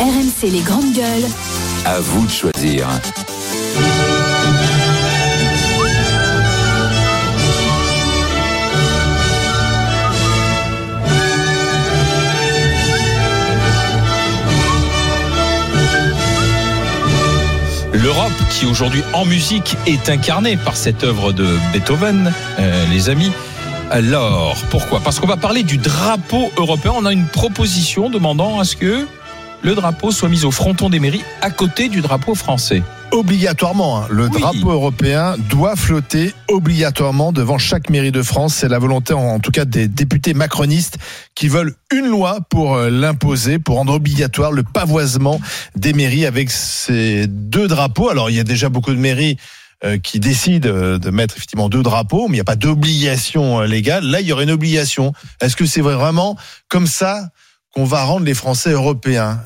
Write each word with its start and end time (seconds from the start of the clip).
RMC 0.00 0.50
les 0.50 0.62
grandes 0.62 0.94
gueules. 0.94 1.28
À 1.84 2.00
vous 2.00 2.24
de 2.24 2.30
choisir. 2.30 2.88
L'Europe 17.92 18.32
qui 18.48 18.64
aujourd'hui 18.64 19.02
en 19.12 19.26
musique 19.26 19.76
est 19.86 20.08
incarnée 20.08 20.56
par 20.56 20.78
cette 20.78 21.04
œuvre 21.04 21.32
de 21.32 21.46
Beethoven, 21.74 22.32
euh, 22.58 22.86
les 22.90 23.10
amis. 23.10 23.32
Alors, 23.90 24.56
pourquoi? 24.70 25.00
Parce 25.00 25.20
qu'on 25.20 25.26
va 25.26 25.36
parler 25.36 25.62
du 25.62 25.76
drapeau 25.76 26.50
européen. 26.56 26.92
On 26.96 27.04
a 27.04 27.12
une 27.12 27.26
proposition 27.26 28.08
demandant 28.08 28.60
à 28.60 28.64
ce 28.64 28.76
que 28.76 29.06
le 29.62 29.74
drapeau 29.74 30.10
soit 30.10 30.28
mis 30.28 30.44
au 30.44 30.50
fronton 30.50 30.90
des 30.90 31.00
mairies 31.00 31.24
à 31.42 31.50
côté 31.50 31.88
du 31.88 32.00
drapeau 32.00 32.34
français. 32.34 32.82
Obligatoirement, 33.12 34.02
hein. 34.02 34.06
le 34.08 34.28
Oui. 34.28 34.40
drapeau 34.40 34.70
européen 34.70 35.34
doit 35.50 35.74
flotter 35.74 36.32
obligatoirement 36.48 37.32
devant 37.32 37.58
chaque 37.58 37.90
mairie 37.90 38.12
de 38.12 38.22
France. 38.22 38.54
C'est 38.54 38.68
la 38.68 38.78
volonté, 38.78 39.12
en 39.14 39.40
tout 39.40 39.50
cas, 39.50 39.64
des 39.64 39.88
députés 39.88 40.32
macronistes 40.32 40.98
qui 41.34 41.48
veulent 41.48 41.74
une 41.92 42.06
loi 42.06 42.38
pour 42.48 42.76
euh, 42.76 42.88
l'imposer, 42.88 43.58
pour 43.58 43.76
rendre 43.76 43.94
obligatoire 43.94 44.52
le 44.52 44.62
pavoisement 44.62 45.40
des 45.74 45.92
mairies 45.92 46.24
avec 46.24 46.50
ces 46.50 47.26
deux 47.26 47.66
drapeaux. 47.66 48.10
Alors, 48.10 48.30
il 48.30 48.36
y 48.36 48.40
a 48.40 48.44
déjà 48.44 48.68
beaucoup 48.68 48.92
de 48.92 48.98
mairies 49.00 49.36
euh, 49.84 49.98
qui 49.98 50.20
décident 50.20 50.68
euh, 50.68 50.98
de 50.98 51.10
mettre 51.10 51.34
effectivement 51.36 51.68
deux 51.68 51.82
drapeaux, 51.82 52.28
mais 52.28 52.34
il 52.34 52.36
n'y 52.36 52.40
a 52.40 52.44
pas 52.44 52.54
d'obligation 52.56 53.60
légale. 53.62 54.04
Là, 54.04 54.20
il 54.20 54.26
y 54.28 54.32
aurait 54.32 54.44
une 54.44 54.50
obligation. 54.52 55.12
Est-ce 55.40 55.56
que 55.56 55.66
c'est 55.66 55.80
vraiment 55.80 56.36
comme 56.68 56.86
ça 56.86 57.30
qu'on 57.74 57.84
va 57.84 58.04
rendre 58.04 58.26
les 58.26 58.34
Français 58.34 58.72
européens 58.72 59.38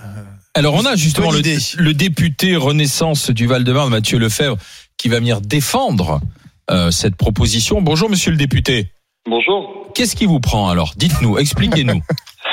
Alors 0.55 0.74
on 0.74 0.84
a 0.84 0.96
justement 0.96 1.30
le, 1.30 1.92
député 1.92 2.56
Renaissance 2.56 3.30
du 3.30 3.47
Val-de-Marne, 3.47 3.91
Mathieu 3.91 4.19
Lefebvre, 4.19 4.56
qui 4.97 5.08
va 5.08 5.19
venir 5.19 5.41
défendre 5.41 6.20
euh, 6.70 6.91
cette 6.91 7.16
proposition. 7.16 7.81
Bonjour 7.81 8.08
monsieur 8.08 8.31
le 8.31 8.36
député. 8.36 8.86
Bonjour. 9.27 9.91
Qu'est-ce 9.94 10.16
qui 10.16 10.27
vous 10.27 10.41
prend 10.41 10.69
alors? 10.69 10.92
Dites-nous, 10.97 11.39
expliquez-nous. 11.39 12.03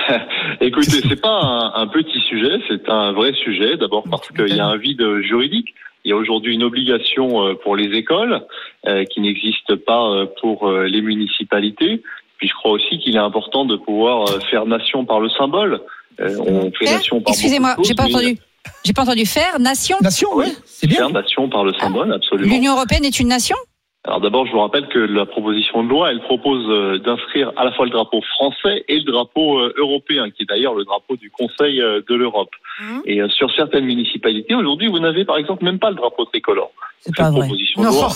Écoutez, 0.61 1.01
c'est 1.07 1.21
pas 1.21 1.41
un, 1.41 1.73
un 1.75 1.87
petit 1.87 2.19
sujet, 2.21 2.59
c'est 2.67 2.89
un 2.89 3.13
vrai 3.13 3.33
sujet. 3.33 3.77
D'abord 3.77 4.03
parce 4.09 4.27
qu'il 4.29 4.55
y 4.55 4.59
a 4.59 4.65
un 4.65 4.77
vide 4.77 5.21
juridique. 5.21 5.73
Il 6.03 6.09
y 6.09 6.13
a 6.13 6.15
aujourd'hui 6.15 6.55
une 6.55 6.63
obligation 6.63 7.45
euh, 7.45 7.53
pour 7.53 7.75
les 7.75 7.95
écoles 7.95 8.41
euh, 8.87 9.05
qui 9.05 9.21
n'existe 9.21 9.75
pas 9.75 10.09
euh, 10.09 10.25
pour 10.41 10.67
euh, 10.67 10.87
les 10.87 11.01
municipalités. 11.01 12.01
Puis 12.41 12.49
je 12.49 12.55
crois 12.55 12.71
aussi 12.71 12.97
qu'il 12.97 13.15
est 13.15 13.19
important 13.19 13.65
de 13.65 13.75
pouvoir 13.75 14.27
euh, 14.27 14.39
faire 14.49 14.65
nation 14.65 15.05
par 15.05 15.19
le 15.19 15.29
symbole. 15.29 15.79
Euh, 16.19 16.37
on 16.39 16.71
fait 16.71 16.87
Faire 16.87 16.97
nation 16.97 17.21
par 17.21 17.33
Excusez-moi, 17.33 17.75
j'ai 17.83 17.93
pas 17.93 18.05
entendu. 18.05 18.39
J'ai 18.83 18.93
pas 18.93 19.03
entendu 19.03 19.27
faire 19.27 19.59
nation? 19.59 19.97
Nation, 20.01 20.29
oui, 20.33 20.47
c'est 20.65 20.87
bien. 20.87 20.97
Faire 20.97 21.09
nation 21.11 21.49
par 21.49 21.63
le 21.63 21.73
symbole, 21.75 22.11
absolument. 22.11 22.51
L'Union 22.51 22.73
européenne 22.73 23.05
est 23.05 23.19
une 23.19 23.27
nation? 23.27 23.55
Alors 24.03 24.19
d'abord, 24.19 24.47
je 24.47 24.51
vous 24.51 24.59
rappelle 24.59 24.87
que 24.87 24.97
la 24.97 25.27
proposition 25.27 25.83
de 25.83 25.89
loi, 25.89 26.09
elle 26.11 26.21
propose 26.21 26.65
euh, 26.69 26.97
d'inscrire 26.97 27.51
à 27.55 27.65
la 27.65 27.71
fois 27.71 27.85
le 27.85 27.91
drapeau 27.91 28.19
français 28.21 28.83
et 28.87 28.99
le 28.99 29.11
drapeau 29.11 29.59
euh, 29.59 29.73
européen, 29.77 30.31
qui 30.31 30.41
est 30.41 30.45
d'ailleurs 30.47 30.73
le 30.73 30.83
drapeau 30.85 31.15
du 31.17 31.29
Conseil 31.29 31.79
euh, 31.79 32.01
de 32.09 32.15
l'Europe. 32.15 32.49
Mhm. 32.79 33.01
Et 33.05 33.21
sur 33.29 33.53
certaines 33.55 33.85
municipalités, 33.85 34.55
aujourd'hui, 34.55 34.87
vous 34.87 34.97
n'avez 34.97 35.23
par 35.23 35.37
exemple 35.37 35.63
même 35.63 35.77
pas 35.77 35.91
le 35.91 35.97
drapeau 35.97 36.25
tricolore. 36.25 36.71
C'est 37.01 37.15
pas 37.15 37.29
vrai. 37.29 37.41
proposition 37.41 37.81
de 37.81 37.87
Non. 37.91 38.07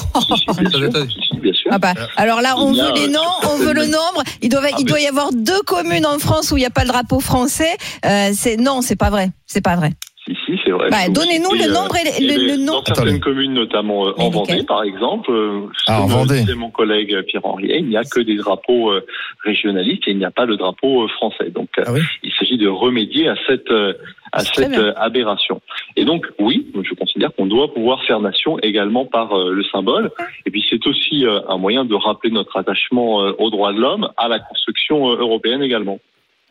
Ah 1.71 1.79
bah, 1.79 1.93
alors 2.17 2.41
là, 2.41 2.55
on 2.57 2.71
veut 2.71 2.93
les 2.95 3.07
noms, 3.07 3.21
on 3.43 3.57
veut 3.57 3.73
le 3.73 3.85
nombre. 3.91 4.23
Il 4.41 4.49
doit, 4.49 4.61
Ah, 4.63 4.75
il 4.79 4.85
doit 4.85 4.99
y 4.99 5.07
avoir 5.07 5.31
deux 5.33 5.61
communes 5.61 6.05
en 6.05 6.19
France 6.19 6.51
où 6.51 6.57
il 6.57 6.61
n'y 6.61 6.65
a 6.65 6.71
pas 6.71 6.83
le 6.83 6.89
drapeau 6.89 7.19
français. 7.19 7.77
Euh, 8.05 8.29
c'est 8.33 8.57
non, 8.57 8.81
c'est 8.81 8.95
pas 8.95 9.09
vrai. 9.09 9.29
C'est 9.45 9.63
pas 9.63 9.75
vrai. 9.75 9.91
Si, 10.27 10.35
si, 10.45 10.59
c'est 10.63 10.71
vrai. 10.71 10.89
Bah, 10.89 11.07
donnez-nous 11.09 11.53
le 11.53 11.69
euh, 11.69 11.73
nombre 11.73 11.95
et 11.97 12.03
le- 12.03 12.09
a 12.09 12.19
le- 12.33 12.39
des- 12.39 12.47
le 12.47 12.57
nom. 12.57 12.73
Dans 12.79 12.85
certaines 12.95 13.19
communes, 13.19 13.53
notamment 13.53 14.07
euh, 14.07 14.13
en 14.17 14.29
Vendée, 14.31 14.63
par 14.63 14.81
exemple, 14.83 15.29
euh, 15.31 15.61
Ah, 15.87 16.01
en 16.01 16.07
comme, 16.07 16.11
euh, 16.11 16.15
Vendée. 16.15 16.39
disait 16.39 16.55
mon 16.55 16.71
collègue 16.71 17.13
euh, 17.13 17.21
Pierre-Henri, 17.21 17.67
il 17.77 17.85
n'y 17.87 17.95
a 17.97 18.03
que 18.03 18.21
des 18.21 18.35
drapeaux 18.37 18.89
euh, 18.91 19.05
régionalistes 19.43 20.07
et 20.07 20.11
il 20.11 20.17
n'y 20.17 20.25
a 20.25 20.31
pas 20.31 20.45
le 20.45 20.57
drapeau 20.57 21.03
euh, 21.03 21.07
français. 21.09 21.51
Donc, 21.51 21.69
euh, 21.77 21.83
Ah 21.85 21.91
oui 21.93 22.01
il 22.23 22.31
s'agit 22.39 22.57
de 22.57 22.67
remédier 22.67 23.27
à 23.29 23.35
cette 23.45 23.69
euh, 23.69 23.93
à 24.31 24.39
cette 24.39 24.77
euh, 24.77 24.93
aberration. 24.97 25.61
Et 25.95 26.05
donc, 26.05 26.25
oui, 26.39 26.65
je 26.83 26.93
considère 26.95 27.33
qu'on 27.35 27.45
doit 27.45 27.71
pouvoir 27.73 28.03
faire 28.05 28.19
nation 28.19 28.57
également 28.59 29.05
par 29.05 29.31
euh, 29.37 29.51
le 29.53 29.63
symbole. 29.65 30.09
Et 30.47 30.51
puis, 30.51 30.65
c'est 30.69 30.85
aussi 30.87 31.25
euh, 31.25 31.39
un 31.47 31.57
moyen 31.57 31.85
de 31.85 31.93
rappeler 31.93 32.31
notre 32.31 32.57
attachement 32.57 33.21
euh, 33.23 33.31
aux 33.37 33.49
droits 33.51 33.71
de 33.73 33.79
l'homme, 33.79 34.09
à 34.17 34.27
la 34.27 34.39
construction 34.39 35.11
euh, 35.11 35.17
européenne 35.17 35.61
également. 35.61 35.99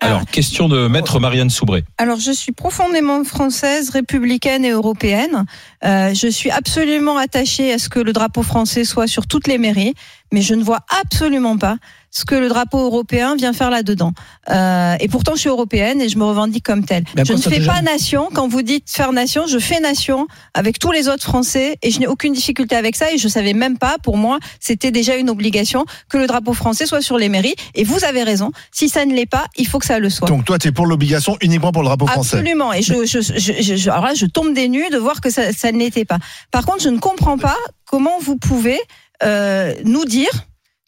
Alors, 0.04 0.26
question 0.26 0.68
de 0.68 0.86
maître 0.86 1.18
Marianne 1.18 1.48
Soubré. 1.48 1.84
Alors, 1.96 2.20
je 2.20 2.30
suis 2.30 2.52
profondément 2.52 3.24
française, 3.24 3.88
républicaine 3.88 4.62
et 4.64 4.70
européenne. 4.70 5.46
Euh, 5.84 6.14
je 6.14 6.28
suis 6.28 6.50
absolument 6.50 7.18
attachée 7.18 7.72
à 7.72 7.78
ce 7.78 7.88
que 7.88 7.98
le 8.00 8.12
drapeau 8.12 8.42
français 8.42 8.84
soit 8.84 9.06
sur 9.06 9.26
toutes 9.26 9.46
les 9.48 9.58
mairies, 9.58 9.94
mais 10.32 10.40
je 10.42 10.54
ne 10.54 10.62
vois 10.64 10.80
absolument 11.00 11.58
pas 11.58 11.76
ce 12.10 12.24
que 12.24 12.36
le 12.36 12.48
drapeau 12.48 12.78
européen 12.78 13.34
vient 13.34 13.52
faire 13.52 13.70
là-dedans. 13.70 14.12
Euh, 14.48 14.94
et 15.00 15.08
pourtant, 15.08 15.32
je 15.34 15.40
suis 15.40 15.48
européenne 15.48 16.00
et 16.00 16.08
je 16.08 16.16
me 16.16 16.22
revendique 16.22 16.62
comme 16.64 16.84
telle. 16.84 17.02
Je 17.16 17.32
ne 17.32 17.38
fais 17.38 17.56
pas 17.66 17.82
nation. 17.82 18.28
Quand 18.32 18.46
vous 18.46 18.62
dites 18.62 18.88
faire 18.88 19.12
nation, 19.12 19.48
je 19.48 19.58
fais 19.58 19.80
nation 19.80 20.28
avec 20.54 20.78
tous 20.78 20.92
les 20.92 21.08
autres 21.08 21.24
Français 21.24 21.76
et 21.82 21.90
je 21.90 21.98
n'ai 21.98 22.06
aucune 22.06 22.32
difficulté 22.32 22.76
avec 22.76 22.94
ça. 22.94 23.12
Et 23.12 23.18
je 23.18 23.26
savais 23.26 23.52
même 23.52 23.78
pas, 23.78 23.96
pour 24.00 24.16
moi, 24.16 24.38
c'était 24.60 24.92
déjà 24.92 25.16
une 25.16 25.28
obligation 25.28 25.86
que 26.08 26.16
le 26.16 26.28
drapeau 26.28 26.54
français 26.54 26.86
soit 26.86 27.00
sur 27.02 27.18
les 27.18 27.28
mairies. 27.28 27.56
Et 27.74 27.82
vous 27.82 28.04
avez 28.04 28.22
raison. 28.22 28.52
Si 28.70 28.88
ça 28.88 29.04
ne 29.06 29.12
l'est 29.12 29.26
pas, 29.26 29.46
il 29.56 29.66
faut 29.66 29.80
que 29.80 29.86
ça 29.86 29.98
le 29.98 30.08
soit. 30.08 30.28
Donc 30.28 30.44
toi, 30.44 30.56
tu 30.60 30.68
es 30.68 30.72
pour 30.72 30.86
l'obligation 30.86 31.36
uniquement 31.40 31.72
pour 31.72 31.82
le 31.82 31.88
drapeau 31.88 32.06
français. 32.06 32.36
Absolument. 32.36 32.72
Et 32.72 32.82
je, 32.82 33.04
je, 33.04 33.20
je, 33.22 33.52
je- 33.60 33.74
je- 33.74 33.90
alors 33.90 34.04
là, 34.04 34.14
je 34.14 34.26
tombe 34.26 34.54
des 34.54 34.68
nues 34.68 34.88
de 34.92 34.98
voir 34.98 35.20
que 35.20 35.30
ça, 35.30 35.52
ça 35.52 35.72
ne 35.74 35.78
l'était 35.78 36.04
pas. 36.04 36.18
Par 36.50 36.64
contre, 36.64 36.82
je 36.82 36.88
ne 36.88 36.98
comprends 36.98 37.38
pas 37.38 37.56
comment 37.86 38.18
vous 38.20 38.36
pouvez 38.36 38.78
euh, 39.22 39.72
nous 39.84 40.04
dire 40.04 40.30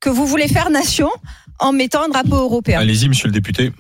que 0.01 0.11
vous 0.11 0.27
voulez 0.27 0.49
faire 0.49 0.71
nation 0.71 1.11
en 1.59 1.73
mettant 1.73 2.03
un 2.03 2.09
drapeau 2.09 2.37
européen. 2.37 2.81
Allez-y, 2.81 3.09
monsieur 3.09 3.29
le 3.29 3.33
député. 3.33 3.73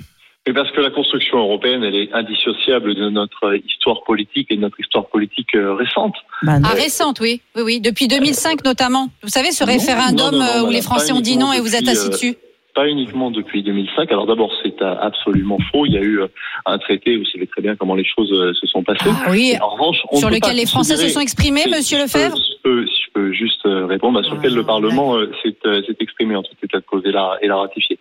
Et 0.49 0.53
parce 0.53 0.71
que 0.71 0.81
la 0.81 0.91
construction 0.91 1.39
européenne, 1.39 1.83
elle 1.83 1.97
est 1.97 2.12
indissociable 2.12 2.95
de 2.95 3.11
notre 3.11 3.59
histoire 3.66 4.05
politique 4.05 4.47
et 4.50 4.56
de 4.56 4.61
notre 4.61 4.78
histoire 4.78 5.06
politique 5.09 5.55
euh, 5.56 5.75
récente. 5.75 6.15
Bah. 6.43 6.55
Euh, 6.55 6.61
Ah, 6.62 6.75
récente, 6.75 7.19
oui. 7.19 7.41
Oui, 7.56 7.62
oui. 7.62 7.81
Depuis 7.81 8.06
2005 8.06 8.65
notamment. 8.65 9.09
Vous 9.25 9.28
savez, 9.28 9.50
ce 9.50 9.65
Non, 9.65 9.72
référendum 9.72 10.31
non, 10.31 10.39
non, 10.39 10.45
euh, 10.45 10.69
où 10.69 10.71
les 10.71 10.83
Français 10.83 11.12
ont 11.12 11.21
dit 11.21 11.37
non 11.37 11.53
et 11.53 11.59
vous 11.59 11.75
êtes 11.75 11.89
assis 11.89 12.11
dessus. 12.11 12.37
Pas 12.76 12.87
uniquement 12.88 13.31
depuis 13.31 13.62
2005. 13.62 14.12
Alors 14.12 14.26
d'abord, 14.26 14.53
c'est 14.62 14.82
euh, 14.82 14.94
absolument 15.00 15.56
faux. 15.72 15.87
Il 15.87 15.94
y 15.94 15.97
a 15.97 16.03
eu 16.03 16.20
euh, 16.20 16.26
un 16.66 16.76
traité, 16.76 17.16
vous 17.16 17.25
savez 17.25 17.47
très 17.47 17.62
bien 17.62 17.75
comment 17.75 17.94
les 17.94 18.04
choses 18.04 18.31
euh, 18.32 18.53
se 18.53 18.66
sont 18.66 18.82
passées. 18.84 19.09
Ah 19.25 19.31
oui. 19.31 19.54
En 19.62 19.70
revanche, 19.70 19.97
on 20.12 20.16
Sur 20.19 20.28
lequel 20.28 20.56
les 20.56 20.66
Français 20.66 20.97
se 20.97 21.09
sont 21.09 21.20
exprimés, 21.20 21.62
Si- 21.62 21.70
monsieur 21.70 21.98
Lefebvre 21.98 22.36
je 22.36 22.62
peux, 22.62 22.84
je 22.84 23.10
peux 23.15 23.32
juste 23.32 23.62
répondre, 23.65 24.20
bah, 24.20 24.26
sur 24.26 24.36
lequel 24.36 24.54
le 24.54 24.62
Parlement 24.62 25.16
euh, 25.16 25.32
s'est 25.42 25.56
s'est 25.65 25.97
exprimé 26.00 26.36
en 26.36 26.42
tout 26.42 26.53
état 26.62 26.78
de 26.78 26.84
cause 26.84 27.03
et 27.06 27.12
l'a 27.12 27.38
et 27.41 27.48
l'a 27.48 27.56
ratifié. 27.56 27.98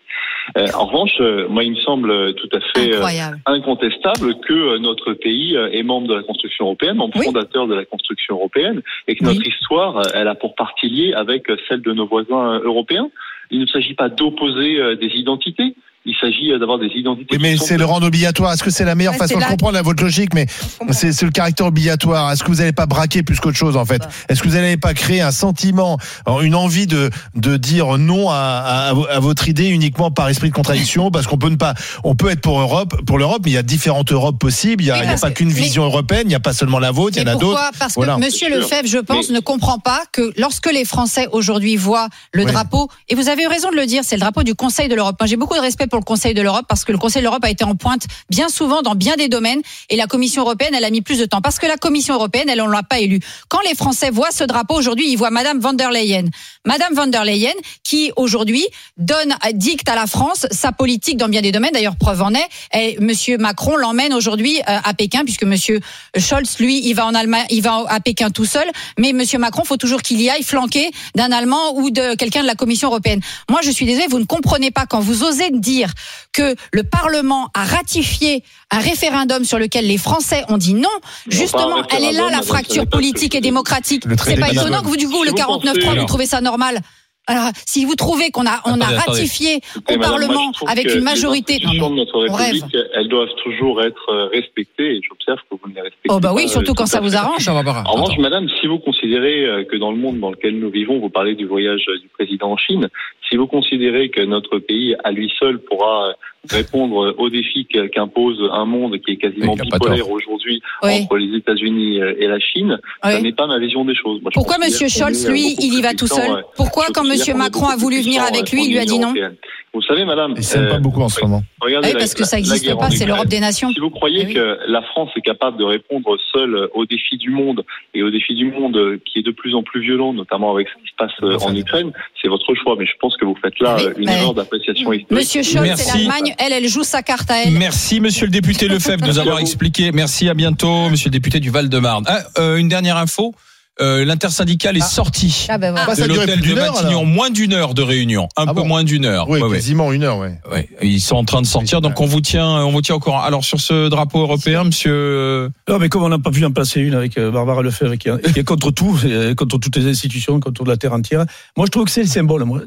Euh, 0.58 0.68
en 0.78 0.86
revanche, 0.88 1.20
moi, 1.50 1.64
il 1.64 1.72
me 1.72 1.78
semble 1.78 2.34
tout 2.36 2.50
à 2.52 2.60
fait 2.74 2.96
Incroyable. 2.96 3.40
incontestable 3.46 4.36
que 4.46 4.78
notre 4.78 5.14
pays 5.14 5.56
est 5.72 5.84
membre 5.84 6.08
de 6.10 6.16
la 6.16 6.24
construction 6.24 6.66
européenne, 6.66 6.98
membre 6.98 7.16
Oui. 7.18 7.26
fondateur 7.28 7.66
de 7.68 7.76
la 7.76 7.86
construction 7.86 8.36
européenne, 8.36 8.82
et 9.08 9.16
que 9.16 9.24
Oui. 9.26 9.34
notre 9.36 9.48
histoire, 9.48 10.02
elle 10.14 10.28
a 10.28 10.36
pour 10.36 10.54
partie 10.56 10.90
liée 10.90 11.14
avec 11.14 11.44
celle 11.70 11.82
de 11.82 11.94
nos 11.94 12.06
voisins 12.08 12.60
européens. 12.60 13.10
Il 13.52 13.60
ne 13.60 13.66
s'agit 13.66 13.94
pas 13.94 14.10
d'opposer 14.10 14.80
euh, 14.80 14.96
des 14.96 15.08
identités. 15.08 15.76
Il 16.08 16.14
s'agit 16.22 16.52
euh, 16.52 16.60
d'avoir 16.60 16.78
des 16.78 16.86
identités. 16.96 17.36
Oui, 17.36 17.40
mais 17.42 17.58
c'est 17.58 17.78
le 17.78 17.86
rendre 17.86 18.06
obligatoire. 18.06 18.54
Est-ce 18.54 18.64
que 18.64 18.70
c'est 18.70 18.86
la 18.86 18.94
meilleure 18.94 19.14
Ouais, 19.14 19.18
façon 19.20 19.40
de 19.40 19.44
comprendre 19.44 19.74
la- 19.74 19.82
votre 19.82 20.04
logique? 20.04 20.34
Mais 20.36 20.46
c'est 20.92 21.20
le 21.24 21.32
caractère 21.32 21.66
obligatoire. 21.66 22.32
Est-ce 22.32 22.44
que 22.44 22.50
vous 22.52 22.58
n'allez 22.58 22.74
pas 22.74 22.86
braquer 22.86 23.24
plus 23.24 23.40
qu'autre 23.40 23.58
chose 23.58 23.76
en 23.76 23.86
fait? 23.86 23.98
Bah. 24.00 24.10
Est-ce 24.30 24.44
que 24.44 24.48
vous 24.48 24.54
n'allez 24.54 24.78
pas 24.78 24.94
créer 24.94 25.22
un 25.22 25.32
sentiment, 25.32 25.98
une 26.44 26.54
envie 26.56 26.86
de 26.86 27.10
de 27.36 27.58
dire 27.58 27.98
non 27.98 28.30
à, 28.30 28.36
à, 28.36 28.90
à 29.16 29.20
votre 29.20 29.50
idée 29.50 29.68
uniquement 29.68 30.12
par 30.12 30.30
esprit 30.30 30.50
de 30.50 30.54
contradiction? 30.54 31.10
Parce 31.10 31.26
qu'on 31.26 31.38
peut 31.40 31.50
ne 31.50 31.56
pas, 31.56 31.74
on 32.04 32.16
peut 32.16 32.30
être 32.30 32.42
pour 32.42 32.60
Europe, 32.60 33.02
pour 33.08 33.18
l'Europe, 33.18 33.42
mais 33.46 33.52
il 33.52 33.56
y 33.56 33.58
a 33.58 33.64
différentes 33.64 34.12
Europes 34.12 34.38
possibles. 34.38 34.84
Il 34.84 34.88
y 34.88 34.92
a, 34.92 35.16
y 35.16 35.20
pas 35.20 35.30
que- 35.32 35.36
qu'une 35.38 35.48
mais- 35.48 35.54
vision 35.56 35.84
européenne. 35.86 36.22
Il 36.26 36.30
n'y 36.30 36.36
a 36.36 36.40
pas 36.40 36.54
seulement 36.54 36.78
la 36.80 36.92
vôtre. 36.92 37.18
Il 37.18 37.22
y 37.22 37.24
en 37.24 37.32
a 37.32 37.36
d'autres. 37.36 37.46
pourquoi? 37.60 37.72
Parce 37.80 37.94
que 37.96 38.00
Voilà. 38.00 38.18
Monsieur 38.18 38.48
Bien 38.50 38.58
sûr. 38.62 38.70
Lefebvre, 38.70 38.88
je 38.90 38.98
pense, 39.00 39.30
Mais- 39.30 39.36
ne 39.36 39.40
comprend 39.40 39.80
pas 39.80 40.04
que 40.12 40.32
lorsque 40.38 40.72
les 40.72 40.86
Français 40.86 41.28
aujourd'hui 41.32 41.78
voient 41.78 42.10
le 42.32 42.46
Oui. 42.46 42.52
drapeau, 42.52 42.90
et 43.10 43.16
vous 43.16 43.28
avez 43.28 43.42
eu 43.44 43.48
raison 43.48 43.72
de 43.72 43.76
le 43.76 43.88
dire, 43.88 44.04
c'est 44.06 44.18
le 44.18 44.22
drapeau 44.22 44.44
du 44.44 44.54
Conseil 44.54 44.88
de 44.88 44.94
l'Europe. 44.96 45.16
Moi, 45.20 45.26
j'ai 45.28 45.36
beaucoup 45.38 45.56
de 45.56 45.62
respect 45.62 45.88
pour 45.88 45.95
le 46.00 46.04
Conseil 46.04 46.34
de 46.34 46.42
l'Europe 46.42 46.66
parce 46.68 46.86
que 46.86 46.92
le 46.92 46.98
Conseil 46.98 47.22
de 47.22 47.26
l'Europe 47.26 47.44
a 47.44 47.50
été 47.50 47.64
en 47.64 47.76
pointe 47.76 48.06
bien 48.30 48.50
souvent 48.50 48.82
dans 48.82 48.96
bien 48.96 49.16
des 49.16 49.28
domaines 49.28 49.62
et 49.90 49.96
la 49.96 50.08
Commission 50.08 50.44
européenne, 50.44 50.74
elle 50.76 50.86
a 50.86 50.90
mis 50.90 51.02
plus 51.02 51.20
de 51.20 51.26
temps 51.26 51.42
parce 51.42 51.60
que 51.60 51.68
la 51.68 51.78
Commission 51.78 52.16
européenne, 52.16 52.50
elle, 52.50 52.62
on 52.62 52.68
l'a 52.68 52.84
pas 52.84 53.00
élue. 53.00 53.20
Quand 53.50 53.62
les 53.68 53.76
Français 53.76 54.10
voient 54.10 54.32
ce 54.32 54.44
drapeau 54.44 54.76
aujourd'hui, 54.76 55.10
ils 55.10 55.18
voient 55.18 55.32
Madame 55.32 55.60
van 55.60 55.74
der 55.74 55.92
Leyen. 55.92 56.26
Madame 56.66 56.94
van 56.94 57.08
der 57.08 57.24
Leyen 57.24 57.54
qui 57.84 58.12
aujourd'hui 58.16 58.66
donne, 58.98 59.36
dicte 59.54 59.90
à 59.90 59.96
la 59.96 60.08
France 60.08 60.48
sa 60.52 60.72
politique 60.72 61.18
dans 61.18 61.30
bien 61.30 61.42
des 61.42 61.52
domaines. 61.52 61.72
D'ailleurs, 61.74 61.96
preuve 61.96 62.22
en 62.22 62.34
est, 62.34 62.48
et 62.74 62.98
Monsieur 63.00 63.38
Macron 63.38 63.76
l'emmène 63.76 64.14
aujourd'hui 64.14 64.60
euh, 64.60 64.78
à 64.84 64.94
Pékin 64.94 65.24
puisque 65.24 65.44
Monsieur 65.44 65.80
Scholz, 66.18 66.58
lui, 66.60 66.88
il 66.88 66.94
va 66.94 67.06
en 67.06 67.14
Allemagne, 67.14 67.46
il 67.50 67.62
va 67.62 67.84
à 67.88 68.00
Pékin 68.00 68.30
tout 68.30 68.46
seul. 68.46 68.66
Mais 68.98 69.14
Monsieur 69.14 69.40
Macron, 69.40 69.64
faut 69.64 69.78
toujours 69.78 70.02
qu'il 70.02 70.22
y 70.22 70.30
aille 70.30 70.44
flanqué 70.44 70.92
d'un 71.16 71.32
Allemand 71.32 71.76
ou 71.76 71.90
de 71.90 72.16
quelqu'un 72.16 72.42
de 72.42 72.48
la 72.48 72.56
Commission 72.56 72.90
européenne. 72.90 73.22
Moi, 73.50 73.62
je 73.64 73.72
suis 73.72 73.86
désolée, 73.86 74.08
vous 74.10 74.20
ne 74.20 74.26
comprenez 74.26 74.72
pas 74.72 74.86
quand 74.86 75.00
vous 75.00 75.24
osez 75.24 75.50
dire 75.52 75.85
dire 75.86 75.94
que 76.34 76.56
le 76.74 76.84
Parlement 76.84 77.50
a 77.54 77.64
ratifié 77.64 78.44
un 78.72 78.80
référendum 78.80 79.44
sur 79.46 79.60
lequel 79.60 79.88
les 79.88 79.98
Français 79.98 80.44
ont 80.50 80.58
dit 80.58 80.74
non, 80.74 80.90
justement, 81.28 81.84
elle 81.90 82.04
est 82.04 82.12
là 82.14 82.30
la 82.30 82.42
fracture 82.42 82.88
politique 82.88 83.34
que 83.34 83.38
et 83.38 83.42
démocratique. 83.42 84.04
C'est 84.24 84.38
pas 84.38 84.50
étonnant 84.52 84.82
que 84.82 84.88
vous, 84.88 84.98
du 84.98 85.08
coup, 85.08 85.24
Si 85.24 85.32
le 85.32 85.32
vous 85.32 85.38
49.3, 85.38 85.84
pensez- 85.86 86.00
vous 86.00 86.06
trouvez 86.06 86.26
ça 86.26 86.42
normal. 86.42 86.82
Alors, 87.28 87.50
si 87.66 87.86
vous 87.86 87.96
trouvez 87.96 88.30
qu'on 88.30 88.46
a, 88.46 88.62
on 88.66 88.80
a 88.80 88.86
Attendez, 88.86 88.98
ratifié 89.08 89.56
Écoutez, 89.56 89.96
au 89.96 89.98
madame, 89.98 90.12
moi, 90.12 90.20
Parlement 90.20 90.52
avec 90.68 90.94
une 90.94 91.02
majorité. 91.04 91.54
Les 91.54 91.66
institutions 91.66 91.90
de 91.90 91.96
notre 91.96 92.20
rêve. 92.20 92.54
République, 92.54 92.78
elles 92.94 93.08
doivent 93.08 93.34
toujours 93.44 93.82
être 93.82 94.10
euh, 94.10 94.28
respectées 94.28 94.98
et 94.98 95.02
j'observe 95.08 95.40
que 95.50 95.56
vous 95.62 95.70
ne 95.70 95.76
les 95.76 95.82
respectez 95.82 96.10
Oh 96.10 96.20
bah 96.20 96.34
oui, 96.36 96.44
pas, 96.44 96.50
surtout 96.50 96.72
euh, 96.72 96.76
quand 96.76 96.86
ça 96.86 97.00
vous 97.00 97.16
arrange. 97.16 97.48
En 97.48 97.54
revanche, 97.56 98.18
madame, 98.20 98.48
si 98.62 98.68
vous 98.68 98.78
considérez 98.78 99.46
euh, 99.46 99.64
que 99.64 99.76
dans 99.76 99.92
le 99.92 99.98
monde 99.98 100.20
dans 100.20 100.32
lequel 100.32 100.60
nous 100.60 100.70
vivons, 100.70 101.00
vous 101.00 101.10
parlez 101.10 101.34
du 101.36 101.48
voyage 101.48 101.86
euh, 101.90 101.98
du 102.00 102.08
président 102.10 102.52
en 102.52 102.58
Chine, 102.58 102.90
si 103.30 103.38
vous 103.38 103.48
considérez 103.48 104.10
que 104.10 104.22
notre 104.22 104.60
pays 104.60 104.96
à 105.04 105.12
lui 105.12 105.32
seul 105.40 105.60
pourra 105.60 106.10
euh, 106.10 106.14
répondre 106.50 107.06
euh, 107.06 107.16
aux 107.18 107.30
défis 107.30 107.66
qu'impose 107.94 108.38
un 108.52 108.66
monde 108.66 108.98
qui 109.00 109.12
est 109.12 109.18
quasiment 109.18 109.56
bipolaire 109.56 110.10
aujourd'hui 110.10 110.62
Oui. 110.84 111.02
entre 111.04 111.18
les 111.18 111.38
États-Unis 111.38 112.02
euh, 112.02 112.14
et 112.20 112.28
la 112.28 112.40
Chine, 112.40 112.80
ça 113.04 113.22
n'est 113.22 113.34
pas 113.34 113.48
ma 113.48 113.60
vision 113.60 113.86
des 113.86 113.96
choses. 113.96 114.22
Moi, 114.22 114.32
Pourquoi 114.34 114.58
qu'on 114.58 114.88
Scholz, 114.88 115.26
euh, 115.26 115.32
lui, 115.32 115.56
il 115.60 115.74
y 115.74 115.82
va 115.82 115.94
tout 115.94 116.08
seul 116.08 116.32
ouais. 116.32 116.42
Pourquoi, 116.56 116.86
quand 116.94 117.04
est 117.04 117.34
Macron 117.34 117.68
a 117.68 117.76
voulu 117.76 118.02
venir 118.02 118.24
avec 118.24 118.54
euh, 118.54 118.56
lui, 118.56 118.66
il 118.66 118.72
lui 118.72 118.80
a 118.80 118.86
dit 118.86 119.00
non 119.00 119.08
européenne. 119.08 119.36
Vous 119.76 119.82
savez, 119.82 120.06
madame, 120.06 120.34
Ils 120.38 120.44
s'aiment 120.44 120.64
euh, 120.66 120.70
pas 120.72 120.80
beaucoup 120.80 121.02
en 121.02 121.10
ce 121.10 121.20
moment. 121.22 121.44
regardez 121.60 121.90
Oui, 121.90 121.94
la- 121.94 122.00
parce 122.00 122.14
que 122.14 122.24
ça 122.24 122.38
n'existe 122.38 122.74
pas, 122.78 122.90
c'est 122.90 123.06
l'Europe 123.06 123.28
des 123.28 123.42
nations. 123.42 123.70
Si 123.72 123.80
vous 123.80 123.90
croyez 123.90 124.22
Eh 124.24 124.28
oui. 124.28 124.34
que 124.34 124.58
la 124.68 124.82
France 124.82 125.10
est 125.18 125.22
capable 125.22 125.58
de 125.58 125.66
répondre 125.66 126.18
seule 126.34 126.70
aux 126.74 126.86
défis 126.86 127.18
du 127.18 127.30
monde 127.30 127.62
et 127.94 128.02
aux 128.02 128.10
défis 128.10 128.36
du 128.36 128.46
monde 128.50 128.78
qui 129.06 129.20
est 129.20 129.22
de 129.22 129.32
plus 129.32 129.54
en 129.54 129.64
plus 129.64 129.82
violent, 129.82 130.14
notamment 130.14 130.52
avec 130.54 130.68
ce 130.70 130.74
qui 130.82 130.90
se 130.90 130.96
passe 130.98 131.12
euh, 131.24 131.38
en 131.46 131.54
Ukraine, 131.54 131.92
c'est 132.22 132.30
votre 132.30 132.56
choix. 132.56 132.76
Mais 132.80 132.86
je 132.86 132.94
pense 133.02 133.18
que 133.18 133.26
vous 133.26 133.36
faites 133.44 133.60
là 133.60 133.76
Oui, 133.78 133.84
euh, 133.86 133.94
une 133.98 134.08
erreur 134.10 134.34
d'appréciation 134.34 134.94
historique. 134.94 135.12
Monsieur 135.12 135.44
Scholz, 135.44 135.74
c'est 135.76 135.98
l'Allemagne. 135.98 136.34
Elle, 136.40 136.54
elle 136.54 136.68
joue 136.70 136.84
sa 136.84 137.04
carte 137.04 137.30
à 137.30 137.44
elle. 137.44 137.52
Merci, 137.54 138.00
monsieur 138.00 138.26
le 138.28 138.32
député 138.32 138.68
Lefebvre, 138.70 139.02
de 139.04 139.08
nous 139.08 139.20
avoir 139.20 139.40
expliqué. 139.40 139.92
Merci, 139.92 140.30
à 140.30 140.34
bientôt, 140.34 140.90
monsieur 140.90 141.10
le 141.10 141.14
député 141.14 141.42
du 141.42 141.50
Val-de-Marne. 141.50 142.06
Ah, 142.08 142.20
euh, 142.40 142.56
une 142.56 142.70
dernière 142.70 142.96
info. 142.98 143.34
Euh, 143.82 144.06
L'intersyndicale 144.06 144.78
est 144.78 144.82
sortie 144.82 145.48
Ah 145.50 145.58
ben 145.58 145.72
voilà. 145.72 145.86
Bah, 145.88 145.96
ça 145.96 146.04
de 146.08 146.14
l'hôtel 146.14 146.40
de 146.40 146.44
d'une 146.44 146.58
heure, 146.58 146.74
Matignon. 146.74 146.90
alors. 146.92 147.06
Moins 147.06 147.30
d'une 147.30 147.54
heure 147.54 147.74
de 147.74 147.82
réunion. 147.82 148.30
Un 148.38 148.44
Ah 148.48 148.54
peu 148.54 148.62
bon 148.62 148.68
moins 148.68 148.84
d'une 148.86 149.04
heure. 149.06 149.28
Oui, 149.30 149.42
Ouais, 149.42 149.48
ouais. 149.50 149.56
quasiment 149.58 149.92
une 149.92 150.04
heure, 150.04 150.18
ouais. 150.18 150.40
Ouais, 150.50 150.70
ils 150.82 151.02
sont 151.02 151.18
en 151.18 151.26
train 151.26 151.42
de 151.42 151.46
sortir, 151.46 151.82
donc 151.82 152.00
on 152.00 152.06
vous 152.06 152.22
tient, 152.22 152.48
on 152.48 152.72
vous 152.72 152.82
tient 152.82 152.96
au 152.96 153.00
courant. 153.00 153.22
Alors 153.22 153.44
sur 153.44 153.60
ce 153.60 153.90
drapeau 153.90 154.22
européen, 154.22 154.64
monsieur, 154.64 155.52
Non, 155.68 155.78
mais 155.80 155.90
comme 155.90 156.04
on 156.04 156.10
n'a 156.10 156.20
pas 156.20 156.32
pu 156.32 156.46
en 156.46 156.52
placer 156.52 156.80
une 156.80 156.94
avec 156.94 157.18
euh, 157.18 157.32
Barbara 157.32 157.62
Lefebvre 157.64 157.98
qui 157.98 158.08
est, 158.08 158.34
qui 158.34 158.40
est 158.40 158.44
contre 158.46 158.72
tout, 158.72 158.98
euh, 159.06 159.36
contre 159.36 159.58
toutes 159.58 159.76
les 159.76 159.88
institutions, 159.90 160.40
contre 160.40 160.64
la 160.64 160.78
terre 160.78 160.94
entière, 160.94 161.26
moi 161.58 161.66
je 161.66 161.72
trouve 161.72 161.84
que 161.86 161.92
c'est 161.92 162.04
le 162.04 162.08
symbole. 162.08 162.46
Moi. 162.46 162.62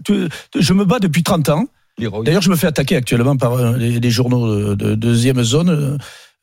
Je 0.58 0.72
me 0.74 0.84
bats 0.84 0.98
depuis 0.98 1.22
30 1.22 1.48
ans. 1.48 1.64
D'ailleurs, 2.24 2.42
je 2.42 2.50
me 2.50 2.54
fais 2.56 2.68
attaquer 2.68 2.94
actuellement 2.96 3.36
par 3.36 3.54
euh, 3.54 3.76
les, 3.76 3.98
les 3.98 4.10
journaux 4.10 4.46
de, 4.56 4.74
de 4.74 4.94
deuxième 4.94 5.42
zone 5.42 5.70
euh, 5.70 5.98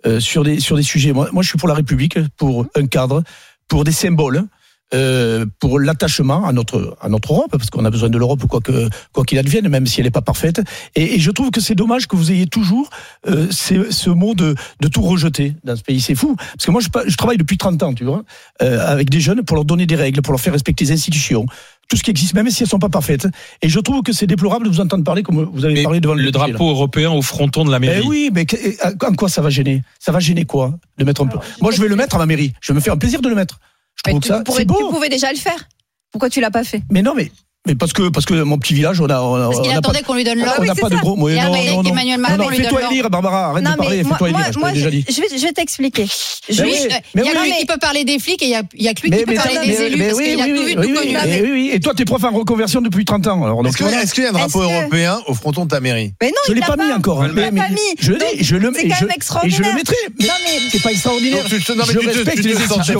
euh, 0.05 0.19
sur, 0.19 0.43
des, 0.43 0.59
sur 0.59 0.75
des 0.75 0.83
sujets. 0.83 1.13
Moi, 1.13 1.29
moi, 1.31 1.43
je 1.43 1.47
suis 1.49 1.57
pour 1.57 1.69
la 1.69 1.75
République, 1.75 2.17
pour 2.35 2.65
un 2.75 2.87
cadre, 2.87 3.23
pour 3.69 3.85
des 3.85 3.93
symboles. 3.93 4.43
Euh, 4.93 5.45
pour 5.59 5.79
l'attachement 5.79 6.45
à 6.45 6.53
notre 6.53 6.95
à 7.01 7.09
notre 7.09 7.33
Europe 7.33 7.49
parce 7.51 7.69
qu'on 7.71 7.85
a 7.85 7.89
besoin 7.89 8.09
de 8.09 8.17
l'Europe 8.19 8.45
quoi 8.47 8.61
que 8.61 8.87
quoi 9.13 9.23
qu'il 9.23 9.39
advienne 9.39 9.67
même 9.67 9.87
si 9.87 9.99
elle 9.99 10.05
n'est 10.05 10.11
pas 10.11 10.21
parfaite 10.21 10.61
et, 10.95 11.15
et 11.15 11.19
je 11.19 11.31
trouve 11.31 11.49
que 11.49 11.59
c'est 11.59 11.73
dommage 11.73 12.07
que 12.07 12.15
vous 12.15 12.31
ayez 12.31 12.45
toujours 12.45 12.89
euh, 13.27 13.47
ces- 13.49 13.91
ce 13.91 14.11
mot 14.11 14.35
de 14.35 14.53
de 14.81 14.87
tout 14.87 15.01
rejeter 15.01 15.55
dans 15.63 15.75
ce 15.75 15.81
pays 15.81 15.99
c'est 16.01 16.13
fou 16.13 16.35
parce 16.35 16.65
que 16.65 16.71
moi 16.71 16.81
je, 16.81 16.89
je 17.09 17.15
travaille 17.17 17.37
depuis 17.37 17.57
30 17.57 17.81
ans 17.81 17.93
tu 17.95 18.03
vois 18.03 18.23
euh, 18.61 18.85
avec 18.87 19.09
des 19.09 19.19
jeunes 19.21 19.41
pour 19.43 19.55
leur 19.55 19.65
donner 19.65 19.87
des 19.87 19.95
règles 19.95 20.21
pour 20.21 20.33
leur 20.33 20.39
faire 20.39 20.53
respecter 20.53 20.85
les 20.85 20.91
institutions 20.91 21.47
tout 21.89 21.97
ce 21.97 22.03
qui 22.03 22.11
existe 22.11 22.35
même 22.35 22.49
si 22.51 22.61
elles 22.63 22.69
sont 22.69 22.79
pas 22.79 22.89
parfaites 22.89 23.27
et 23.63 23.69
je 23.69 23.79
trouve 23.79 24.03
que 24.03 24.13
c'est 24.13 24.27
déplorable 24.27 24.65
de 24.65 24.69
vous 24.71 24.81
entendre 24.81 25.03
parler 25.03 25.23
comme 25.23 25.43
vous 25.51 25.65
avez 25.65 25.73
mais 25.73 25.83
parlé 25.83 25.99
devant 25.99 26.13
le 26.13 26.23
là. 26.25 26.31
drapeau 26.31 26.69
européen 26.69 27.09
au 27.11 27.21
fronton 27.23 27.65
de 27.65 27.71
la 27.71 27.77
Eh 27.77 27.79
mairie. 27.79 28.07
oui, 28.07 28.29
mais 28.33 28.43
et, 28.43 28.77
en 29.03 29.13
quoi 29.13 29.29
ça 29.29 29.41
va 29.41 29.49
gêner? 29.49 29.81
Ça 29.99 30.11
va 30.11 30.19
gêner 30.19 30.45
quoi? 30.45 30.73
De 30.97 31.05
mettre 31.05 31.21
un 31.23 31.27
peu 31.27 31.37
Moi, 31.61 31.71
je 31.71 31.81
vais 31.81 31.87
le 31.87 31.95
mettre 31.95 32.15
à 32.15 32.19
ma 32.19 32.25
mairie. 32.25 32.53
Je 32.61 32.71
vais 32.73 32.75
me 32.75 32.81
faire 32.81 32.93
un 32.93 32.97
plaisir 32.97 33.21
de 33.21 33.29
le 33.29 33.35
mettre. 33.35 33.59
Je 34.05 34.11
Mais 34.13 34.19
tu, 34.19 34.27
ça, 34.27 34.41
pourrais- 34.41 34.65
tu 34.65 34.73
pouvais 34.73 35.09
déjà 35.09 35.31
le 35.31 35.37
faire. 35.37 35.67
Pourquoi 36.11 36.29
tu 36.29 36.39
l'as 36.41 36.51
pas 36.51 36.63
fait? 36.63 36.81
Mais 36.91 37.01
non, 37.01 37.13
mais 37.15 37.31
mais 37.65 37.75
parce 37.75 37.93
que 37.93 38.09
parce 38.09 38.25
que 38.25 38.33
mon 38.43 38.57
petit 38.57 38.73
village, 38.73 38.99
on 39.01 39.05
a 39.09 39.19
on 39.21 39.35
a, 39.35 39.45
Parce 39.47 39.61
qu'il 39.61 39.71
on 39.71 39.75
a 39.75 39.77
attendait 39.79 39.99
pas, 39.99 40.05
qu'on 40.05 40.13
lui 40.15 40.23
donne 40.23 40.39
on 40.41 40.45
l'ordre. 40.45 40.61
oui, 40.61 40.67
n'a 40.67 40.75
c'est 40.75 40.81
pas 40.81 40.89
de 40.89 40.95
ça. 40.95 41.01
gros. 41.01 41.29
Il 41.29 41.35
non, 41.35 41.41
non, 41.43 41.75
non. 41.77 41.83
qu'Emmanuel 41.83 42.15
Non, 42.17 42.21
Macron 42.21 42.37
non, 42.43 42.49
lui 42.49 42.57
fais-toi 42.57 42.81
élire, 42.91 43.09
Barbara. 43.09 43.45
Arrête 43.49 43.63
de 43.63 43.75
parler. 43.75 44.03
Fais-toi 44.03 44.29
élire. 44.29 44.45
Je 44.53 44.59
moi, 44.59 44.71
déjà 44.71 44.89
dit. 44.91 45.05
je 45.09 45.21
vais, 45.21 45.27
je 45.37 45.41
vais 45.41 45.51
t'expliquer. 45.53 46.03
Oui, 46.03 46.55
Il 46.57 46.57
y 46.57 46.63
a 46.63 47.31
oui. 47.41 47.49
lui 47.49 47.57
qui 47.59 47.65
peut 47.65 47.77
parler 47.79 48.03
des 48.03 48.19
flics 48.19 48.41
et 48.43 48.45
il 48.45 48.51
y 48.51 48.55
a, 48.55 48.61
il 48.75 48.83
y 48.83 48.87
a 48.87 48.93
que 48.93 49.01
lui 49.01 49.09
Mais, 49.09 49.17
qui 49.19 49.25
peut 49.25 49.33
parler 49.35 49.59
des 49.65 49.81
élus 49.81 49.97
mais 49.97 50.05
parce 50.07 50.17
oui, 50.19 50.25
qu'il 50.25 50.41
a 50.41 50.43
oui, 50.45 50.49
tout 50.53 50.55
vu, 50.59 50.65
oui, 50.65 50.73
tout 50.75 50.81
oui, 50.81 50.93
connu. 50.93 51.17
oui, 51.25 51.39
oui, 51.43 51.51
oui. 51.51 51.69
Et 51.73 51.79
toi, 51.79 51.93
t'es 51.95 52.05
prof 52.05 52.23
en 52.23 52.31
reconversion 52.31 52.81
depuis 52.81 53.03
30 53.05 53.27
ans. 53.27 53.43
Alors, 53.43 53.63
donc, 53.63 53.73
Est-ce 53.81 54.13
qu'il 54.13 54.23
y 54.23 54.27
a 54.27 54.29
un 54.29 54.33
drapeau 54.33 54.61
européen 54.61 55.19
au 55.27 55.33
fronton 55.33 55.65
de 55.65 55.69
ta 55.69 55.79
mairie 55.79 56.13
Mais 56.21 56.27
non, 56.29 56.33
Je 56.47 56.51
il 56.51 56.55
l'ai 56.55 56.61
l'a 56.61 56.67
pas 56.67 56.75
mis 56.77 56.91
encore. 56.93 57.25
Il 57.25 57.33
l'a 57.33 57.51
Mais- 57.51 57.61
pas 57.61 57.67
mais- 57.69 57.75
mis. 57.75 57.79
Je 57.99 58.13
l'ai, 58.13 58.43
je 58.43 58.55
le 58.55 58.71
c'est 58.75 58.87
quand 58.87 58.95
je- 58.95 58.95
même 58.95 58.95
Et 58.95 58.95
je 58.99 59.05
le 59.05 59.11
extraordinaire. 59.15 59.75
mettrai. 59.75 59.95
Non, 60.19 60.27
mais- 60.45 60.69
c'est 60.71 60.81
pas 60.83 60.91
extraordinaire. 60.91 61.43
Non, 61.43 61.49
je 61.49 61.55
respecte 61.55 62.35
tu 62.37 62.43
te 62.43 62.47
les 62.47 62.55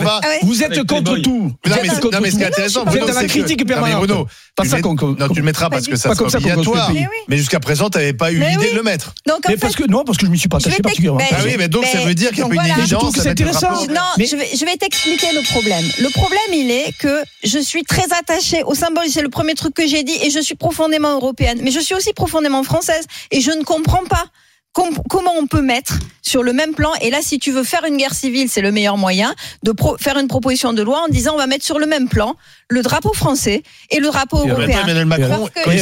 Ah. 0.07 0.21
Vous 0.43 0.63
êtes 0.63 0.83
contre 0.87 1.17
tout. 1.17 1.31
Non, 1.31 1.47
Vous 1.47 1.53
mais, 1.81 1.87
non, 1.87 1.93
ce 1.93 2.35
qui 2.35 2.41
est 2.41 2.45
intéressant, 2.45 2.81
Vous 2.85 2.87
êtes 2.87 2.91
Bruno, 2.99 3.07
dans 3.07 3.13
la 3.13 3.21
c'est 3.21 3.27
que- 3.27 3.31
critique 3.31 3.59
non, 3.59 3.65
mais 3.67 3.73
permanente. 3.73 4.27
Pas 4.55 4.63
tu 4.63 4.69
ça 4.69 4.79
qu'on. 4.81 4.95
Non, 4.95 5.27
tu 5.29 5.39
le 5.39 5.43
mettras 5.43 5.69
parce 5.69 5.85
que 5.85 5.97
ça 5.97 6.09
Pas 6.09 6.15
sera 6.15 6.23
comme 6.23 6.29
ça 6.29 6.37
obligatoire. 6.37 6.87
pays. 6.87 6.95
Mais 7.01 7.07
oui. 7.07 7.17
Mais 7.27 7.37
jusqu'à 7.37 7.59
présent, 7.59 7.89
tu 7.89 7.97
n'avais 7.97 8.13
pas 8.13 8.31
eu 8.31 8.35
l'idée 8.39 8.55
oui. 8.57 8.71
de 8.71 8.75
le 8.75 8.83
mettre. 8.83 9.13
Donc, 9.27 9.39
Mais 9.47 9.55
fait, 9.55 9.59
parce 9.59 9.75
que 9.75 9.83
non, 9.83 10.03
parce 10.05 10.17
que 10.17 10.25
je 10.25 10.31
m'y 10.31 10.39
suis 10.39 10.47
pas 10.47 10.57
attaché 10.57 10.81
particulièrement. 10.81 11.19
Ah 11.31 11.37
oui, 11.43 11.55
mais 11.57 11.67
donc 11.67 11.85
ça 11.85 11.99
veut 12.05 12.15
dire 12.15 12.29
qu'il 12.31 12.37
n'y 12.45 12.51
a 12.51 12.55
pas 12.55 12.63
une 12.63 12.69
voilà. 12.69 12.79
Évidence 12.83 13.13
c'est 13.15 13.27
intéressant. 13.29 13.85
Non, 13.87 14.01
Mais- 14.17 14.25
je 14.25 14.35
vais, 14.37 14.47
je 14.55 14.65
vais 14.65 14.77
t'expliquer 14.77 15.27
le 15.33 15.41
problème. 15.51 15.83
Le 15.99 16.09
problème, 16.09 16.39
il 16.53 16.71
est 16.71 16.93
que 16.99 17.21
je 17.43 17.59
suis 17.59 17.83
très 17.83 18.05
attachée 18.17 18.63
au 18.63 18.75
symbole. 18.75 19.03
C'est 19.09 19.21
le 19.21 19.29
premier 19.29 19.55
truc 19.55 19.73
que 19.73 19.85
j'ai 19.87 20.03
dit 20.03 20.17
et 20.23 20.29
je 20.29 20.39
suis 20.39 20.55
profondément 20.55 21.13
européenne. 21.15 21.59
Mais 21.61 21.71
je 21.71 21.79
suis 21.81 21.93
aussi 21.95 22.13
profondément 22.13 22.63
française 22.63 23.05
et 23.31 23.41
je 23.41 23.51
ne 23.51 23.63
comprends 23.63 24.05
pas 24.09 24.23
com- 24.71 24.97
comment 25.09 25.33
on 25.37 25.47
peut 25.47 25.61
mettre 25.61 25.99
sur 26.27 26.43
le 26.43 26.53
même 26.53 26.73
plan. 26.73 26.91
Et 27.01 27.09
là, 27.11 27.19
si 27.21 27.39
tu 27.39 27.51
veux 27.51 27.63
faire 27.63 27.83
une 27.85 27.97
guerre 27.97 28.13
civile, 28.13 28.49
c'est 28.49 28.61
le 28.61 28.71
meilleur 28.71 28.97
moyen 28.97 29.35
de 29.63 29.71
pro- 29.71 29.95
faire 29.99 30.17
une 30.17 30.27
proposition 30.27 30.73
de 30.73 30.81
loi 30.81 31.03
en 31.05 31.07
disant 31.07 31.33
on 31.35 31.37
va 31.37 31.47
mettre 31.47 31.63
sur 31.65 31.77
le 31.79 31.85
même 31.85 32.07
plan 32.09 32.35
le 32.67 32.81
drapeau 32.81 33.13
français 33.13 33.61
et 33.91 33.99
le 33.99 34.07
drapeau 34.07 34.37
Et 34.43 34.47
même 34.47 34.55
européen. 34.57 34.81
Emmanuel 34.83 35.05
Macron, 35.05 35.45
que- 35.53 35.69
Oui, 35.69 35.77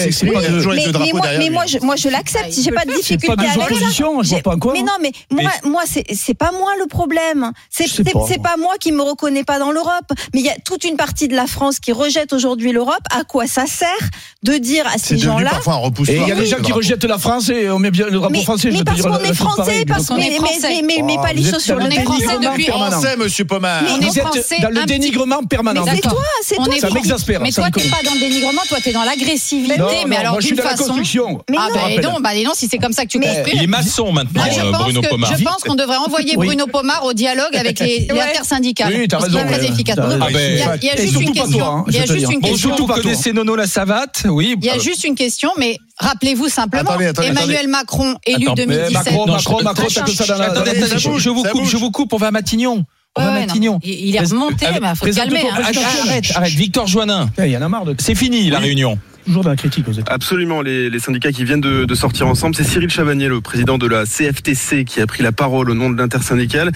pas 0.92 1.00
mais, 1.38 1.50
moi, 1.50 1.62
mais 1.64 1.68
je, 1.70 1.80
moi, 1.80 1.96
je 1.96 2.10
l'accepte. 2.10 2.52
J'ai 2.62 2.72
pas 2.72 2.84
de 2.84 2.92
difficulté 2.92 3.28
pas 3.28 3.42
avec 3.42 3.78
ça. 3.80 3.86
je 4.22 4.30
vois 4.30 4.40
pas 4.42 4.58
quoi. 4.58 4.74
Mais 4.74 4.82
non, 4.82 4.92
mais 5.02 5.12
moi, 5.32 5.52
moi, 5.64 5.84
c'est 5.88 6.34
pas 6.34 6.52
moi 6.52 6.72
le 6.80 6.88
problème. 6.88 7.52
C'est 7.70 8.42
pas. 8.42 8.58
moi 8.58 8.74
qui 8.80 8.92
me 8.92 9.02
reconnais 9.02 9.44
pas 9.46 9.60
dans 9.60 9.72
l'Europe. 9.72 10.12
Mais 10.34 10.42
il 10.42 10.46
y 10.46 10.50
a 10.50 10.56
toute 10.66 10.84
une 10.84 10.98
partie 10.98 11.28
de 11.30 11.36
la 11.36 11.48
France 11.48 11.80
qui 11.80 11.94
rejette 11.94 12.34
aujourd'hui 12.34 12.72
l'Europe. 12.74 13.02
À 13.18 13.24
quoi 13.24 13.48
ça 13.48 13.66
sert 13.66 13.88
de 14.44 14.54
dire 14.58 14.86
à 14.88 14.98
ces 14.98 15.16
gens-là 15.18 15.52
Et 16.12 16.18
il 16.18 16.28
y 16.28 16.32
a 16.32 16.36
des 16.36 16.46
gens 16.46 16.58
qui 16.58 16.72
rejettent 16.74 17.04
la 17.06 17.18
France 17.18 17.50
et 17.50 17.70
on 17.70 17.80
met 17.80 17.92
bien 17.92 18.08
le 18.08 18.12
drapeau 18.20 18.34
français. 18.44 18.72
mais 18.72 18.84
parce 18.84 19.02
qu'on 19.02 19.20
est 19.20 19.34
français, 19.34 19.86
parce 19.88 20.08
qu'on 20.08 20.18
est 20.18 20.33
mais, 20.42 20.50
mais, 20.62 20.82
mais, 20.82 21.02
mais 21.04 21.16
Oh, 21.18 21.22
pas 21.22 21.34
les 21.34 21.44
choses 21.44 21.64
sur 21.64 21.76
le 21.76 21.86
depuis- 21.86 21.98
T'es 21.98 22.66
permanent. 22.66 22.92
français, 22.92 23.18
monsieur 23.18 23.46
Pomar. 23.46 23.84
On 23.90 24.00
est 24.02 24.20
français, 24.20 24.58
dans 24.62 24.70
le 24.70 24.86
dénigrement 24.86 25.44
permanent. 25.44 25.84
Mais 25.86 25.96
C'est 25.96 26.02
toi, 26.02 26.24
c'est 26.44 26.60
On 26.60 26.64
toi. 26.66 26.76
est 26.76 26.80
Ça 26.80 26.90
m'exaspère, 26.90 27.42
Mais 27.42 27.52
toi, 27.52 27.70
t'es 27.72 27.88
pas 27.90 28.02
dans 28.04 28.14
le 28.14 28.20
dénigrement, 28.20 28.62
toi, 28.68 28.78
t'es 28.84 28.92
dans 28.94 29.04
l'agressivité, 29.04 29.78
Non, 29.78 29.88
mais 30.08 30.16
non, 30.16 30.22
alors 30.22 30.32
moi 30.34 30.42
je 30.42 30.48
suis 30.48 30.56
d'une 30.56 30.64
façon. 30.64 30.84
construction. 30.86 31.42
Mais 31.50 31.58
Ah 31.60 31.68
non. 31.70 31.76
bah, 31.96 32.02
donc, 32.02 32.22
bah, 32.22 32.30
non, 32.44 32.52
si 32.56 32.68
c'est 32.70 32.78
comme 32.78 32.94
ça 32.94 33.04
que 33.06 33.10
tu 33.10 33.20
construis. 33.20 33.52
Il 33.56 33.64
est 33.64 33.68
maçon 33.68 34.12
maintenant, 34.12 34.44
je 34.52 34.60
euh, 34.60 34.72
pense 34.72 34.82
Bruno 34.84 35.02
Pomar. 35.02 35.38
Je 35.38 35.44
pense 35.44 35.64
qu'on 35.64 35.76
devrait 35.76 35.98
envoyer. 35.98 36.36
Bruno 36.36 36.68
Pomar 36.68 37.04
au 37.06 37.14
dialogue 37.14 37.56
avec 37.56 37.80
les, 37.80 38.08
intersyndicales. 38.34 38.94
Oui, 38.96 39.08
t'as 39.08 39.20
raison, 39.20 39.40
très 39.46 39.66
efficace. 39.66 39.96
Bruno, 39.98 40.24
raison. 40.26 40.40
il 40.40 40.58
y 40.58 40.62
a, 40.62 40.70
Ah 40.72 40.76
il 40.82 40.86
y 40.86 40.90
a 40.90 41.00
Et 41.00 41.08
juste 41.08 41.22
une 41.22 41.34
pas 41.34 41.42
question. 41.42 41.66
hein, 41.66 41.86
Bonjour, 42.42 42.76
vous 42.76 42.88
pas 42.88 42.94
toi. 42.96 43.04
connaissez 43.04 43.34
Nono 43.34 43.56
la 43.56 43.68
savate 43.68 44.24
Oui. 44.26 44.56
Il 44.62 44.66
y 44.66 44.70
a 44.70 44.78
juste 44.80 45.04
une 45.04 45.16
question, 45.16 45.52
mais 45.58 45.78
rappelez-vous 46.00 46.50
simplement, 46.50 46.92
Attendez, 46.92 47.06
attendez, 47.08 47.28
Emmanuel 47.30 47.68
Macron, 47.68 48.16
élu 48.26 48.44
Attends, 48.46 48.56
mais 48.58 48.66
2017. 48.66 48.94
Macron, 48.94 49.26
Non, 49.26 49.34
Macron, 49.34 49.58
je- 49.60 49.64
Macron, 49.64 49.90
ça. 49.90 50.04
Attendez, 50.44 50.72
je, 50.98 51.30
vous 51.30 51.44
coupe, 51.44 51.52
bouge. 51.54 51.70
je 51.70 51.78
vous 51.78 51.92
coupe, 51.92 52.14
on 52.14 52.18
va 52.18 52.28
à 52.28 52.32
Matignon. 52.32 52.86
Ouais, 53.18 53.24
ouais. 53.26 53.46
Il 53.84 54.16
est 54.16 54.20
remonté, 54.20 54.66
Avec- 54.66 54.82
mais 54.82 54.88
il 54.92 54.96
faut 54.96 55.06
calmer. 55.16 55.42
hein. 55.42 55.62
Arrête, 56.08 56.32
arrête, 56.36 56.54
Victor 56.54 56.88
Joannin. 56.88 57.30
Il 57.38 57.46
y 57.48 57.58
en 57.58 57.62
a 57.62 57.70
marre 57.70 57.86
de. 57.86 57.96
C'est 58.00 58.16
fini 58.16 58.50
la 58.50 58.60
réunion. 58.60 58.98
Toujours 59.26 59.44
dans 59.44 59.52
la 59.52 59.56
critique, 59.56 59.86
vous 59.88 59.98
êtes. 59.98 60.10
Absolument, 60.10 60.62
les, 60.62 60.90
les 60.90 61.00
syndicats 61.00 61.32
qui 61.32 61.46
viennent 61.46 61.62
de, 61.62 61.86
de 61.86 61.96
sortir 61.96 62.28
ensemble, 62.28 62.56
c'est 62.56 62.66
Cyril 62.66 62.90
Chavagnier, 62.90 63.30
le 63.30 63.40
président 63.40 63.78
de 63.78 63.88
la 63.88 64.04
CFTC, 64.06 64.84
qui 64.84 65.00
a 65.00 65.08
pris 65.08 65.24
la 65.24 65.32
parole 65.32 65.70
au 65.70 65.74
nom 65.76 65.90
de 65.90 65.98
l'intersyndicale. 65.98 66.72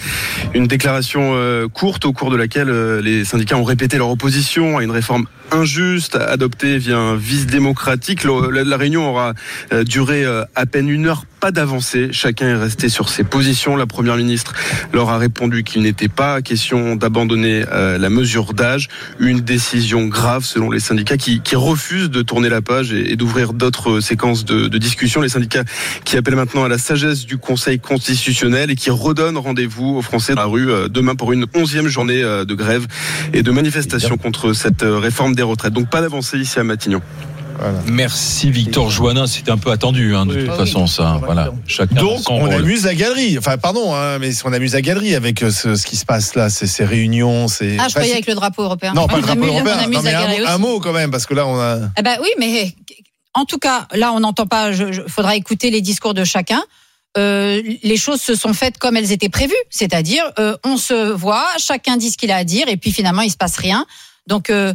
Une 0.54 0.66
déclaration 0.66 1.32
euh, 1.34 1.68
courte 1.68 2.06
au 2.06 2.14
cours 2.14 2.30
de 2.30 2.36
laquelle 2.36 2.70
euh, 2.70 3.02
les 3.02 3.26
syndicats 3.26 3.58
ont 3.58 3.64
répété 3.64 3.98
leur 3.98 4.08
opposition 4.08 4.78
à 4.78 4.82
une 4.82 4.90
réforme 4.90 5.26
injuste 5.52 6.16
adoptée 6.16 6.78
via 6.78 6.98
un 6.98 7.16
vice 7.16 7.46
démocratique. 7.46 8.24
La, 8.24 8.76
réunion 8.76 9.08
aura 9.08 9.34
euh, 9.72 9.84
duré 9.84 10.24
euh, 10.24 10.44
à 10.54 10.66
peine 10.66 10.88
une 10.88 11.06
heure, 11.06 11.24
pas 11.40 11.50
d'avancée. 11.50 12.08
Chacun 12.12 12.48
est 12.48 12.56
resté 12.56 12.88
sur 12.88 13.08
ses 13.08 13.24
positions. 13.24 13.76
La 13.76 13.86
première 13.86 14.16
ministre 14.16 14.52
leur 14.92 15.10
a 15.10 15.18
répondu 15.18 15.64
qu'il 15.64 15.82
n'était 15.82 16.08
pas 16.08 16.42
question 16.42 16.96
d'abandonner 16.96 17.64
euh, 17.72 17.98
la 17.98 18.10
mesure 18.10 18.54
d'âge. 18.54 18.88
Une 19.18 19.40
décision 19.40 20.06
grave 20.06 20.44
selon 20.44 20.70
les 20.70 20.80
syndicats 20.80 21.16
qui, 21.16 21.40
qui 21.40 21.56
refusent 21.56 22.10
de 22.10 22.22
tourner 22.22 22.48
la 22.48 22.60
page 22.60 22.92
et, 22.92 23.12
et 23.12 23.16
d'ouvrir 23.16 23.52
d'autres 23.52 24.00
séquences 24.00 24.44
de, 24.44 24.68
de 24.68 24.78
discussion. 24.78 25.20
Les 25.20 25.28
syndicats 25.28 25.64
qui 26.04 26.16
appellent 26.16 26.36
maintenant 26.36 26.64
à 26.64 26.68
la 26.68 26.78
sagesse 26.78 27.26
du 27.26 27.38
Conseil 27.38 27.78
constitutionnel 27.78 28.70
et 28.70 28.76
qui 28.76 28.90
redonnent 28.90 29.38
rendez-vous 29.38 29.96
aux 29.96 30.02
Français 30.02 30.34
dans 30.34 30.42
la 30.42 30.46
rue 30.46 30.68
demain 30.90 31.14
pour 31.14 31.32
une 31.32 31.46
onzième 31.54 31.88
journée 31.88 32.20
de 32.20 32.54
grève 32.54 32.86
et 33.32 33.42
de 33.42 33.50
manifestation 33.50 34.16
contre 34.16 34.52
cette 34.52 34.82
réforme 34.82 35.34
des 35.38 35.42
retraites. 35.42 35.72
Donc 35.72 35.88
pas 35.88 36.00
d'avancée 36.02 36.38
ici 36.38 36.58
à 36.58 36.64
Matignon. 36.64 37.00
Merci 37.86 38.50
Victor 38.52 38.88
Joannin, 38.88 39.26
c'était 39.26 39.50
un 39.50 39.58
peu 39.58 39.72
attendu 39.72 40.14
hein, 40.14 40.26
de 40.26 40.32
Oui. 40.34 40.40
toute 40.44 40.50
Ah 40.54 40.58
façon 40.58 40.86
ça. 40.86 41.20
Voilà, 41.24 41.50
chacun 41.66 41.96
Donc, 41.96 42.30
on 42.30 42.38
rôle. 42.38 42.52
amuse 42.52 42.84
la 42.84 42.94
galerie. 42.94 43.36
Enfin, 43.36 43.58
pardon, 43.58 43.94
hein, 43.96 44.18
mais 44.20 44.30
on 44.44 44.52
amuse 44.52 44.74
la 44.74 44.80
galerie 44.80 45.16
avec 45.16 45.42
euh, 45.42 45.50
ce, 45.50 45.74
ce 45.74 45.84
qui 45.84 45.96
se 45.96 46.04
passe 46.04 46.36
là, 46.36 46.50
ces, 46.50 46.68
ces 46.68 46.84
réunions. 46.84 47.48
Ces... 47.48 47.76
Ah, 47.80 47.86
je 47.88 47.94
croyais 47.94 48.12
avec 48.12 48.28
le 48.28 48.34
drapeau 48.36 48.62
européen. 48.62 48.92
Non, 48.94 49.08
pas 49.08 49.14
On 49.14 49.16
le 49.16 49.22
drapeau 49.22 49.42
amuse- 49.42 49.54
européen. 49.56 49.74
On 49.76 49.82
amuse 49.84 49.96
Non, 49.96 50.02
mais 50.04 50.12
la 50.12 50.50
un, 50.52 50.54
un 50.54 50.58
mot 50.58 50.78
quand 50.78 50.92
même, 50.92 51.10
parce 51.10 51.26
que 51.26 51.34
là, 51.34 51.46
on 51.48 51.58
a. 51.58 51.78
Eh 51.98 52.02
ben 52.02 52.18
oui, 52.22 52.28
mais 52.38 52.72
en 53.34 53.44
tout 53.44 53.58
cas, 53.58 53.88
là, 53.92 54.12
on 54.12 54.20
n'entend 54.20 54.46
pas. 54.46 54.70
Il 54.70 55.02
faudra 55.08 55.34
écouter 55.34 55.70
les 55.70 55.80
discours 55.80 56.14
de 56.14 56.22
chacun. 56.22 56.62
Euh, 57.16 57.60
les 57.82 57.96
choses 57.96 58.20
se 58.20 58.36
sont 58.36 58.52
faites 58.52 58.78
comme 58.78 58.96
elles 58.96 59.10
étaient 59.10 59.30
prévues, 59.30 59.52
c'est-à-dire 59.70 60.22
euh, 60.38 60.56
on 60.64 60.76
se 60.76 61.10
voit, 61.10 61.46
chacun 61.58 61.96
dit 61.96 62.10
ce 62.10 62.18
qu'il 62.18 62.30
a 62.30 62.36
à 62.36 62.44
dire, 62.44 62.68
et 62.68 62.76
puis 62.76 62.92
finalement 62.92 63.22
il 63.22 63.30
se 63.30 63.36
passe 63.36 63.56
rien. 63.56 63.84
Donc 64.28 64.50
euh, 64.50 64.74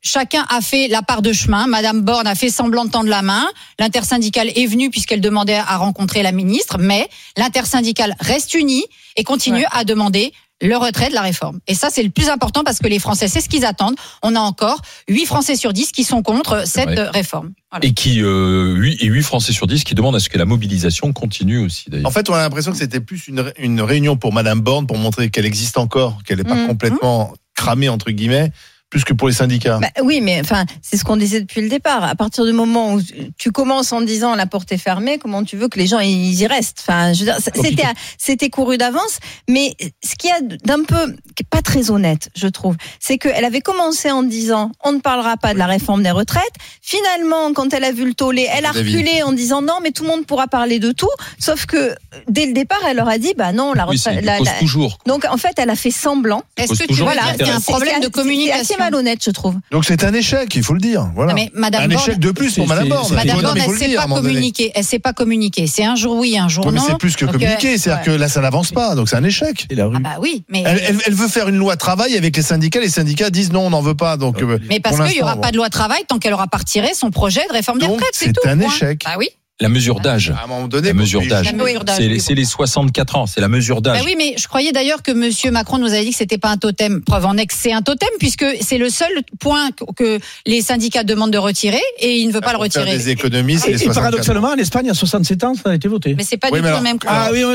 chacun 0.00 0.44
a 0.48 0.60
fait 0.60 0.88
la 0.88 1.02
part 1.02 1.22
de 1.22 1.32
chemin. 1.32 1.66
Madame 1.66 2.00
Borne 2.02 2.26
a 2.26 2.34
fait 2.34 2.50
semblant 2.50 2.84
de 2.84 2.90
tendre 2.90 3.08
la 3.10 3.22
main. 3.22 3.46
L'intersyndicale 3.78 4.50
est 4.54 4.66
venue 4.66 4.90
puisqu'elle 4.90 5.20
demandait 5.20 5.54
à 5.56 5.76
rencontrer 5.76 6.22
la 6.22 6.32
ministre, 6.32 6.78
mais 6.78 7.08
l'intersyndicale 7.36 8.14
reste 8.20 8.54
unie 8.54 8.84
et 9.16 9.24
continue 9.24 9.58
Ouais. 9.58 9.64
à 9.72 9.84
demander 9.84 10.32
le 10.62 10.76
retrait 10.76 11.08
de 11.10 11.14
la 11.14 11.20
réforme. 11.20 11.58
Et 11.66 11.74
ça, 11.74 11.88
c'est 11.90 12.02
le 12.02 12.08
plus 12.10 12.28
important 12.30 12.62
parce 12.64 12.78
que 12.78 12.86
les 12.88 12.98
Français, 12.98 13.28
c'est 13.28 13.40
ce 13.40 13.48
qu'ils 13.48 13.66
attendent. 13.66 13.96
On 14.22 14.34
a 14.36 14.40
encore 14.40 14.80
8 15.08 15.26
Français 15.26 15.56
sur 15.56 15.72
10 15.72 15.92
qui 15.92 16.04
sont 16.04 16.22
contre 16.22 16.66
cette 16.66 16.88
vrai. 16.88 17.08
réforme. 17.10 17.52
Voilà. 17.70 17.84
Et 17.86 17.92
qui 17.92 18.22
euh, 18.22 18.74
8, 18.76 18.98
et 19.02 19.06
8 19.06 19.22
Français 19.22 19.52
sur 19.52 19.66
10 19.66 19.84
qui 19.84 19.94
demandent 19.94 20.16
à 20.16 20.20
ce 20.20 20.28
que 20.28 20.38
la 20.38 20.44
mobilisation 20.46 21.12
continue 21.12 21.58
aussi 21.58 21.90
d'ailleurs. 21.90 22.06
En 22.06 22.10
fait, 22.10 22.30
on 22.30 22.34
a 22.34 22.38
l'impression 22.38 22.72
que 22.72 22.78
c'était 22.78 23.00
plus 23.00 23.26
une 23.58 23.80
réunion 23.82 24.16
pour 24.16 24.32
Madame 24.32 24.60
Borne 24.60 24.86
pour 24.86 24.96
montrer 24.96 25.28
qu'elle 25.28 25.44
existe 25.46 25.76
encore, 25.76 26.22
qu'elle 26.24 26.38
n'est 26.38 26.44
pas 26.44 26.54
Mhm. 26.54 26.68
complètement 26.68 27.34
cramée 27.54 27.88
entre 27.88 28.10
guillemets, 28.12 28.50
plus 28.94 29.02
que 29.04 29.12
pour 29.12 29.26
les 29.26 29.34
syndicats. 29.34 29.78
Bah, 29.80 29.88
oui, 30.04 30.20
mais 30.20 30.38
enfin, 30.40 30.66
c'est 30.80 30.96
ce 30.96 31.02
qu'on 31.02 31.16
disait 31.16 31.40
depuis 31.40 31.60
le 31.60 31.68
départ. 31.68 32.04
À 32.04 32.14
partir 32.14 32.44
du 32.44 32.52
moment 32.52 32.94
où 32.94 33.00
tu 33.36 33.50
commences 33.50 33.90
en 33.92 34.00
disant 34.02 34.36
la 34.36 34.46
porte 34.46 34.70
est 34.70 34.78
fermée, 34.78 35.18
comment 35.18 35.42
tu 35.42 35.56
veux 35.56 35.66
que 35.66 35.80
les 35.80 35.88
gens 35.88 35.98
ils 35.98 36.32
y 36.32 36.46
restent? 36.46 36.78
Enfin, 36.86 37.12
je 37.12 37.18
veux 37.18 37.24
dire, 37.24 37.38
ça- 37.40 37.50
Compliqué. 37.50 37.82
c'était 37.82 37.88
c'était 38.18 38.50
couru 38.50 38.78
d'avance. 38.78 39.18
Mais 39.48 39.74
ce 40.04 40.14
qu'il 40.14 40.30
y 40.30 40.32
a 40.32 40.38
d'un 40.64 40.84
peu 40.84 41.12
pas 41.50 41.60
très 41.60 41.90
honnête, 41.90 42.28
je 42.36 42.46
trouve, 42.46 42.76
c'est 43.00 43.18
qu'elle 43.18 43.44
avait 43.44 43.62
commencé 43.62 44.12
en 44.12 44.22
disant 44.22 44.70
on 44.84 44.92
ne 44.92 45.00
parlera 45.00 45.36
pas 45.36 45.54
de 45.54 45.58
la 45.58 45.66
réforme 45.66 46.04
des 46.04 46.12
retraites. 46.12 46.54
Finalement, 46.80 47.52
quand 47.52 47.74
elle 47.74 47.82
a 47.82 47.90
vu 47.90 48.04
le 48.06 48.14
tollé, 48.14 48.46
elle 48.56 48.64
a 48.64 48.70
reculé 48.70 49.24
en 49.24 49.32
disant 49.32 49.60
non, 49.60 49.78
mais 49.82 49.90
tout 49.90 50.04
le 50.04 50.10
monde 50.10 50.24
pourra 50.24 50.46
parler 50.46 50.78
de 50.78 50.92
tout. 50.92 51.10
Sauf 51.40 51.66
que 51.66 51.96
dès 52.28 52.46
le 52.46 52.52
départ, 52.52 52.78
elle 52.88 52.98
leur 52.98 53.08
a 53.08 53.18
dit 53.18 53.34
bah 53.36 53.52
non, 53.52 53.72
la 53.72 53.88
Oui, 53.88 53.96
retraite. 53.96 54.20
une 54.20 54.26
la- 54.26 54.38
la- 54.38 54.52
toujours. 54.60 54.98
Donc 55.06 55.24
en 55.28 55.36
fait, 55.36 55.54
elle 55.56 55.70
a 55.70 55.74
fait 55.74 55.90
semblant. 55.90 56.44
Est-ce 56.56 56.74
que 56.74 56.78
tu 56.78 56.86
toujours 56.86 57.06
vois 57.06 57.16
là, 57.16 57.22
c'est 57.36 57.42
un 57.42 57.56
intérêts. 57.56 57.60
problème 57.62 58.00
de 58.00 58.08
communication 58.08 58.76
malhonnête, 58.84 59.18
je 59.24 59.30
trouve. 59.30 59.56
Donc 59.70 59.84
c'est 59.84 60.04
un 60.04 60.12
échec, 60.14 60.54
il 60.54 60.62
faut 60.62 60.74
le 60.74 60.80
dire. 60.80 61.10
Voilà. 61.14 61.32
Non, 61.32 61.40
mais 61.40 61.50
Madame 61.54 61.82
un 61.84 61.88
Borne- 61.88 62.00
échec 62.02 62.18
de 62.18 62.30
plus 62.30 62.54
pour 62.54 62.64
C'est- 62.64 62.68
Madame 62.68 62.84
c'est- 62.84 62.90
Borne. 62.90 63.08
c'est- 63.08 63.14
Madame 63.14 63.40
Borne, 63.42 63.58
elle 63.64 63.70
le 63.70 63.76
sait 63.78 63.94
pas 63.94 64.02
un 64.04 64.08
communiquer. 64.08 64.72
Elle 64.74 64.84
sait 64.84 64.98
pas 64.98 65.12
communiquer. 65.12 65.66
C'est 65.66 65.84
un 65.84 65.96
jour 65.96 66.16
oui, 66.16 66.36
un 66.38 66.48
jour 66.48 66.66
Ouais, 66.66 66.72
mais 66.72 66.78
non. 66.78 66.84
c'est 66.88 66.98
plus 66.98 67.16
que 67.16 67.24
Donc, 67.24 67.34
euh, 67.34 67.38
communiquer, 67.38 67.78
c'est-à-dire 67.78 68.04
que 68.04 68.10
là 68.10 68.28
ça 68.28 68.40
n'avance 68.40 68.70
pas, 68.72 68.94
donc 68.94 69.08
c'est 69.08 69.16
un 69.16 69.24
échec. 69.24 69.66
Et 69.70 69.74
la 69.74 69.86
rue. 69.86 69.96
Ah 69.96 70.00
bah 70.00 70.16
oui, 70.20 70.44
mais 70.48 70.62
Elle, 70.66 70.82
elle- 70.88 70.98
elle 71.06 71.14
veut 71.14 71.28
faire 71.28 71.48
une 71.48 71.56
loi 71.56 71.76
travail 71.76 72.16
avec 72.16 72.36
les 72.36 72.42
syndicats, 72.42 72.80
les 72.80 72.88
syndicats 72.88 73.30
disent 73.30 73.52
non, 73.52 73.66
on 73.66 73.70
n'en 73.70 73.82
veut 73.82 73.94
pas. 73.94 74.16
Donc, 74.16 74.40
euh, 74.42 74.58
mais 74.68 74.80
parce 74.80 74.96
qu'il 75.08 75.18
y 75.18 75.22
aura 75.22 75.36
pas 75.36 75.50
de 75.50 75.56
loi 75.56 75.68
travail 75.70 76.02
tant 76.08 76.18
qu'elle 76.18 76.32
aura 76.34 76.46
pas 76.46 76.58
retiré 76.58 76.94
son 76.94 77.10
projet 77.10 77.42
de 77.48 77.52
réforme 77.52 77.78
des 77.78 77.86
retraites, 77.86 78.08
c'est 78.12 78.26
c'est 78.26 78.32
tout. 78.32 78.40
un 78.48 78.56
point. 78.58 78.68
échec. 78.68 79.02
Bah 79.04 79.12
oui. 79.18 79.28
La 79.60 79.68
mesure 79.68 80.00
d'âge. 80.00 80.32
À 80.36 80.44
un 80.44 80.46
moment 80.48 80.66
donné, 80.66 80.88
La 80.88 80.94
mesure 80.94 81.22
d'âge. 81.28 81.46
C'est 81.46 82.08
les, 82.08 82.14
oui, 82.14 82.20
c'est 82.20 82.34
les 82.34 82.44
64 82.44 83.14
ans, 83.16 83.26
c'est 83.26 83.40
la 83.40 83.46
mesure 83.46 83.80
d'âge. 83.82 83.98
Bah 84.00 84.04
oui, 84.04 84.16
mais 84.18 84.34
je 84.36 84.48
croyais 84.48 84.72
d'ailleurs 84.72 85.00
que 85.00 85.12
Monsieur 85.12 85.52
Macron 85.52 85.78
nous 85.78 85.86
avait 85.92 86.02
dit 86.04 86.10
que 86.10 86.16
c'était 86.16 86.38
pas 86.38 86.48
un 86.48 86.56
totem. 86.56 87.02
Preuve 87.02 87.24
en 87.24 87.36
est 87.36 87.46
que 87.46 87.54
c'est 87.56 87.72
un 87.72 87.80
totem 87.80 88.08
puisque 88.18 88.44
c'est 88.62 88.78
le 88.78 88.90
seul 88.90 89.10
point 89.38 89.70
que- 89.96 90.18
les 90.44 90.60
syndicats 90.60 91.04
demandent 91.04 91.32
de 91.32 91.38
retirer 91.38 91.80
et 92.00 92.16
il 92.18 92.26
ne 92.26 92.32
veut 92.32 92.40
pas 92.40 92.50
le 92.52 92.58
retirer. 92.58 92.96
des 92.96 93.10
économies, 93.10 93.54
Et, 93.54 93.70
les 93.70 93.74
et 93.74 93.78
64 93.78 93.94
paradoxalement, 93.94 94.48
en 94.48 94.56
Espagne, 94.56 94.90
à 94.90 94.94
67 94.94 95.44
ans, 95.44 95.54
ça 95.54 95.70
a 95.70 95.74
été 95.76 95.86
voté. 95.86 96.16
Mais 96.16 96.24
c'est 96.24 96.36
pas 96.36 96.48
Oui, 96.50 96.58
du 96.58 96.62
mais 96.62 96.62
tout 96.62 96.66
alors- 96.70 96.80
le 96.80 96.84
même 96.84 96.98
club. 96.98 97.12
Ah 97.14 97.28
oui, 97.32 97.44
on, 97.44 97.50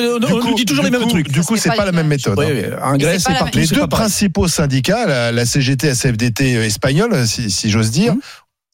on- 0.52 0.56
dit 0.56 0.64
toujours 0.66 0.86
les 0.86 0.92
mêmes 0.92 1.02
coup- 1.02 1.10
trucs. 1.10 1.30
Du 1.30 1.42
coup, 1.42 1.58
c'est 1.58 1.68
pas 1.70 1.76
pas 1.76 1.86
la 1.86 1.92
même 1.92 2.08
méthode. 2.08 2.36
Oui, 2.40 2.46
hein. 2.46 2.54
oui, 2.56 2.64
en 2.82 2.96
Grèce, 2.98 3.26
c'est 3.28 3.56
Les 3.60 3.68
deux 3.68 3.88
principaux 3.88 4.48
syndicats, 4.48 5.32
la, 5.34 5.46
CGT 5.46 5.88
et 5.88 5.90
la 5.90 5.96
CFDT 5.96 6.54
espagnole, 6.66 7.28
si, 7.28 7.52
si 7.52 7.70
j'ose 7.70 7.92
dire. 7.92 8.16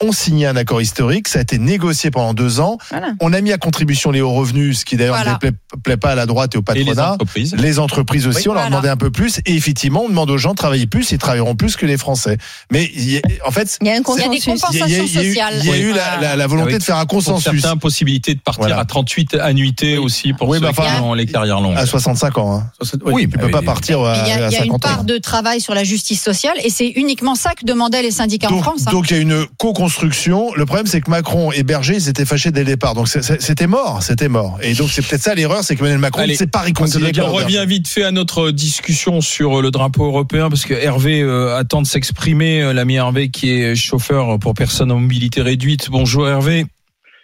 Ont 0.03 0.11
signé 0.11 0.45
un 0.45 0.57
accord 0.57 0.81
historique. 0.81 1.27
Ça 1.29 1.39
a 1.39 1.41
été 1.41 1.57
négocié 1.57 2.11
pendant 2.11 2.33
deux 2.33 2.59
ans. 2.59 2.77
Voilà. 2.89 3.13
On 3.21 3.31
a 3.31 3.39
mis 3.39 3.53
à 3.53 3.57
contribution 3.57 4.11
les 4.11 4.19
hauts 4.21 4.33
revenus, 4.33 4.79
ce 4.79 4.85
qui 4.85 4.97
d'ailleurs 4.97 5.15
Voilà. 5.15 5.33
ne 5.33 5.37
plaît, 5.37 5.51
plaît 5.83 5.95
pas 5.97 6.11
à 6.11 6.15
la 6.15 6.25
droite 6.25 6.53
et 6.53 6.57
au 6.57 6.61
Et 6.73 6.79
les 6.79 6.85
patronat. 6.85 7.13
entreprises. 7.13 7.55
Les 7.57 7.79
entreprises 7.79 8.27
aussi, 8.27 8.39
Oui, 8.39 8.47
on 8.49 8.53
leur 8.53 8.63
voilà. 8.63 8.69
demandait 8.71 8.89
un 8.89 8.97
peu 8.97 9.09
plus. 9.09 9.39
Et 9.45 9.55
effectivement, 9.55 10.03
on 10.03 10.09
demande 10.09 10.29
aux 10.31 10.37
gens 10.37 10.51
de 10.51 10.57
travailler 10.57 10.85
plus, 10.85 11.11
ils 11.11 11.17
travailleront 11.17 11.55
plus 11.55 11.77
que 11.77 11.85
les 11.85 11.95
Français. 11.97 12.37
Mais 12.73 12.91
il 12.93 13.09
y 13.09 13.17
a- 13.17 13.21
en 13.47 13.51
fait, 13.51 13.77
Il 13.81 13.87
y 13.87 13.89
a 13.89 13.93
un 13.93 13.95
Il 13.95 13.99
y 13.99 13.99
a 13.99 14.01
des 14.01 14.03
consensus. 14.03 14.45
il 14.45 14.49
y 14.49 14.51
a, 14.51 14.53
compensations 14.55 14.85
il 14.85 14.91
y 14.91 14.95
a 15.17 15.23
eu- 15.23 15.27
sociales. 15.29 15.53
il 15.63 15.69
y 15.69 15.71
a 15.73 15.77
eu 15.77 15.93
la, 15.93 16.17
la- 16.19 16.35
la 16.35 16.47
volonté 16.47 16.69
Avec- 16.71 16.79
de 16.81 16.83
faire 16.85 16.97
un 16.97 17.05
Pour 17.05 17.17
consensus 17.19 17.61
certains, 17.61 17.77
possibilité 17.77 18.35
de 18.35 18.41
partir 18.41 18.63
Voilà. 18.63 18.79
à 18.79 18.85
38 18.85 19.35
annuités 19.35 19.97
aussi 19.97 20.33
pour 20.33 20.49
Oui, 20.49 20.57
ceux 20.57 20.63
mais 20.63 20.69
enfin, 20.71 20.95
qui 20.97 21.01
ont 21.03 21.13
les 21.13 21.25
carrières 21.25 21.61
longues. 21.61 21.77
à 21.77 21.85
65 21.85 22.37
ans. 22.37 22.57
Hein. 22.57 22.69
Oui, 23.05 23.23
Tu 23.29 23.37
peux 23.37 23.45
mais- 23.45 23.51
pas 23.51 23.61
partir 23.61 24.01
à, 24.01 24.17
Il 24.17 24.27
y 24.27 24.31
a, 24.31 24.45
à 24.45 24.49
il 24.49 24.53
y 24.53 24.55
a 24.57 24.59
une 24.59 24.65
50 24.71 24.85
ans. 24.85 24.89
part 24.89 25.03
de 25.05 25.17
travail 25.19 25.61
sur 25.61 25.73
la 25.73 25.85
justice 25.85 26.21
sociale 26.21 26.55
et 26.65 26.69
c'est 26.69 26.87
uniquement 26.89 27.35
ça 27.35 27.53
que 27.53 27.65
demandaient 27.65 28.01
les 28.01 28.11
syndicats 28.11 28.51
en 28.51 28.61
France. 28.61 28.81
hein. 28.87 28.91
donc 28.91 29.09
il 29.09 29.15
y 29.15 29.19
a 29.19 29.21
une 29.21 29.45
Le 29.87 30.65
problème, 30.65 30.85
c'est 30.85 31.01
que 31.01 31.09
Macron 31.09 31.51
et 31.51 31.63
Berger, 31.63 31.95
ils 31.95 32.09
étaient 32.09 32.25
fâchés 32.25 32.51
dès 32.51 32.61
le 32.61 32.67
départ. 32.67 32.93
Donc 32.93 33.07
c'était 33.07 33.67
mort, 33.67 34.01
c'était 34.01 34.29
mort. 34.29 34.57
Et 34.61 34.73
donc 34.73 34.89
c'est 34.89 35.07
peut-être 35.07 35.21
ça 35.21 35.35
l'erreur, 35.35 35.63
c'est 35.63 35.75
que 35.75 35.81
Emmanuel 35.81 35.99
Macron 35.99 36.25
ne 36.25 36.33
s'est 36.33 36.47
pas 36.47 36.61
réconcilié. 36.61 37.05
avec 37.05 37.19
On 37.19 37.31
revient 37.31 37.63
vite 37.67 37.87
fait 37.87 38.03
à 38.03 38.11
notre 38.11 38.51
discussion 38.51 39.21
sur 39.21 39.61
le 39.61 39.71
drapeau 39.71 40.05
européen 40.05 40.49
parce 40.49 40.65
que 40.65 40.73
Hervé 40.73 41.21
euh, 41.21 41.55
attend 41.55 41.81
de 41.81 41.87
s'exprimer, 41.87 42.61
euh, 42.61 42.73
l'ami 42.73 42.95
Hervé 42.95 43.29
qui 43.29 43.51
est 43.51 43.75
chauffeur 43.75 44.39
pour 44.39 44.53
personnes 44.53 44.91
en 44.91 44.99
mobilité 44.99 45.41
réduite. 45.41 45.89
Bonjour 45.89 46.27
Hervé. 46.27 46.65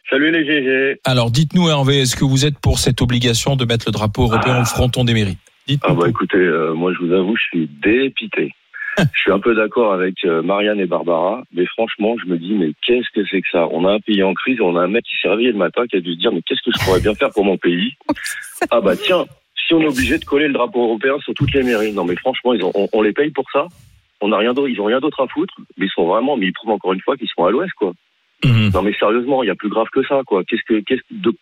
Salut 0.10 0.32
les 0.32 0.46
GG. 0.46 1.00
Alors 1.06 1.32
dites-nous 1.32 1.70
Hervé, 1.70 2.02
est-ce 2.02 2.16
que 2.16 2.26
vous 2.26 2.46
êtes 2.46 2.60
pour 2.60 2.80
cette 2.80 3.02
obligation 3.02 3.56
de 3.56 3.66
mettre 3.66 3.86
le 3.88 3.92
drapeau 3.92 4.24
européen 4.24 4.62
au 4.62 4.66
fronton 4.66 5.06
des 5.06 5.14
mairies? 5.14 5.38
Dites-nous. 5.68 5.94
Ah 5.94 5.98
bah 6.00 6.10
écoutez, 6.10 6.38
euh, 6.38 6.74
moi 6.74 6.92
je 6.94 7.06
vous 7.06 7.14
avoue, 7.14 7.36
je 7.36 7.44
suis 7.44 7.70
dépité. 7.82 8.54
je 9.14 9.20
suis 9.20 9.32
un 9.32 9.40
peu 9.40 9.56
d'accord 9.56 9.94
avec 9.94 10.16
euh, 10.26 10.42
Marianne 10.42 10.80
et 10.80 10.86
Barbara, 10.86 11.44
mais 11.54 11.66
franchement, 11.66 12.16
je 12.24 12.30
me 12.30 12.38
dis, 12.38 12.54
mais 12.54 12.72
qu'est-ce 12.86 13.10
que 13.14 13.26
c'est 13.30 13.42
que 13.42 13.48
ça? 13.52 13.68
On 13.72 13.86
a 13.86 13.92
un 13.94 14.00
pays 14.00 14.24
en 14.24 14.34
crise, 14.34 14.60
on 14.62 14.76
a 14.76 14.82
un 14.82 14.88
mec 14.88 15.04
qui 15.06 15.16
s'est 15.22 15.30
réveillé 15.30 15.52
le 15.52 15.58
matin 15.58 15.86
qui 15.88 15.96
a 15.98 16.02
dû 16.02 16.14
se 16.14 16.18
dire, 16.20 16.32
mais 16.32 16.42
qu'est-ce 16.42 16.62
que 16.62 16.72
je 16.78 16.84
pourrais 16.84 17.02
bien 17.02 17.16
faire 17.16 17.32
pour 17.32 17.46
mon 17.46 17.58
pays? 17.58 17.94
Ah 18.70 18.80
bah 18.80 18.96
tiens, 18.96 19.26
si 19.56 19.74
on 19.74 19.82
est 19.82 19.88
obligé 19.88 20.20
de 20.20 20.24
coller 20.26 20.48
le 20.48 20.54
drapeau 20.54 20.84
européen 20.84 21.18
sur 21.20 21.34
toutes 21.34 21.52
les 21.52 21.64
mairies, 21.64 21.94
non 21.94 22.06
mais 22.06 22.16
franchement, 22.16 22.54
ils 22.54 22.64
ont, 22.64 22.72
on, 22.76 22.88
on 22.94 23.02
les 23.02 23.12
paye 23.12 23.32
pour 23.32 23.50
ça 23.52 23.66
on 24.22 24.32
a 24.32 24.38
rien 24.38 24.54
d'autre, 24.54 24.70
ils 24.70 24.80
ont 24.80 24.86
rien 24.86 25.00
d'autre 25.00 25.22
à 25.24 25.28
foutre, 25.28 25.56
mais 25.78 25.88
ils 25.88 25.92
sont 25.92 26.06
vraiment, 26.06 26.38
mais 26.38 26.46
ils 26.46 26.54
prouvent 26.54 26.72
encore 26.74 26.94
une 26.94 27.02
fois 27.02 27.18
qu'ils 27.18 27.28
sont 27.36 27.44
à 27.44 27.50
l'ouest, 27.52 27.74
quoi. 27.74 27.94
Mhm. 28.46 28.70
Non 28.74 28.82
mais 28.84 28.94
sérieusement, 28.94 29.44
il 29.44 29.48
y 29.48 29.50
a 29.50 29.56
plus 29.56 29.70
grave 29.70 29.88
que 29.92 30.04
ça, 30.04 30.22
quoi. 30.26 30.44
Qu'est-ce 30.44 30.62
que, 30.62 30.80
qu'est-ce 30.82 31.02
que, 31.02 31.14
de- 31.30 31.36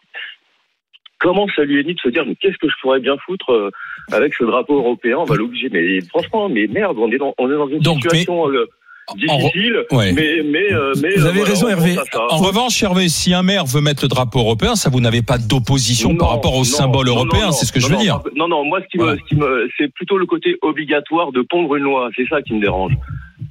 comment 1.20 1.48
ça 1.56 1.64
lui 1.64 1.80
est 1.80 1.84
dit 1.84 1.94
de 1.94 2.00
se 2.00 2.10
dire, 2.10 2.24
mais 2.26 2.36
qu'est-ce 2.36 2.58
que 2.58 2.68
je 2.70 2.76
pourrais 2.82 3.00
bien 3.00 3.16
foutre 3.26 3.52
euh, 3.52 3.70
avec 4.12 4.34
ce 4.34 4.44
drapeau 4.44 4.78
européen? 4.78 5.18
On 5.20 5.26
va 5.26 5.36
l'obliger. 5.36 5.70
Mais 5.72 6.02
franchement, 6.02 6.50
mais 6.50 6.68
merde, 6.68 6.98
on 7.00 7.12
est 7.12 7.18
dans, 7.18 7.34
on 7.38 7.52
est 7.52 7.56
dans 7.56 7.68
une 7.68 7.80
Donc, 7.80 8.02
situation 8.02 8.50
euh, 8.50 8.66
En 9.12 9.16
difficile. 9.16 9.86
Ouais. 9.92 10.12
Mais, 10.14 10.42
mais, 10.46 10.72
euh, 10.72 10.94
mais 11.02 11.10
Vous 11.16 11.26
avez 11.26 11.40
voilà, 11.40 11.50
raison, 11.50 11.68
on 11.68 11.70
Hervé. 11.70 11.96
En 12.30 12.38
revanche, 12.38 12.82
Hervé, 12.84 13.10
si 13.10 13.34
un 13.34 13.44
maire 13.44 13.66
veut 13.66 13.82
mettre 13.82 14.04
le 14.04 14.08
drapeau 14.08 14.40
européen, 14.40 14.76
ça 14.76 14.90
vous 14.90 15.02
n'avez 15.02 15.22
pas 15.22 15.38
d'opposition 15.38 16.16
par 16.16 16.30
rapport 16.30 16.54
au 16.54 16.60
non, 16.60 16.64
symbole 16.64 17.08
non, 17.08 17.16
européen, 17.16 17.52
c'est 17.52 17.66
ce 17.66 17.72
que 17.74 17.80
non, 17.80 17.86
je 17.86 17.90
veux 17.92 17.96
non, 17.98 18.02
dire. 18.02 18.20
Non, 18.36 18.48
non, 18.48 18.64
moi, 18.66 18.80
ce 18.82 18.88
qui 18.88 18.98
Voilà. 18.98 19.14
me, 19.14 19.18
ce 19.18 19.24
qui 19.26 19.36
me, 19.36 19.70
c'est 19.78 19.92
plutôt 19.94 20.18
le 20.18 20.26
côté 20.26 20.58
obligatoire 20.62 21.32
de 21.32 21.42
pondre 21.42 21.76
une 21.76 21.84
loi. 21.84 22.10
C'est 22.16 22.28
ça 22.28 22.42
qui 22.42 22.54
me 22.54 22.62
dérange. 22.62 22.94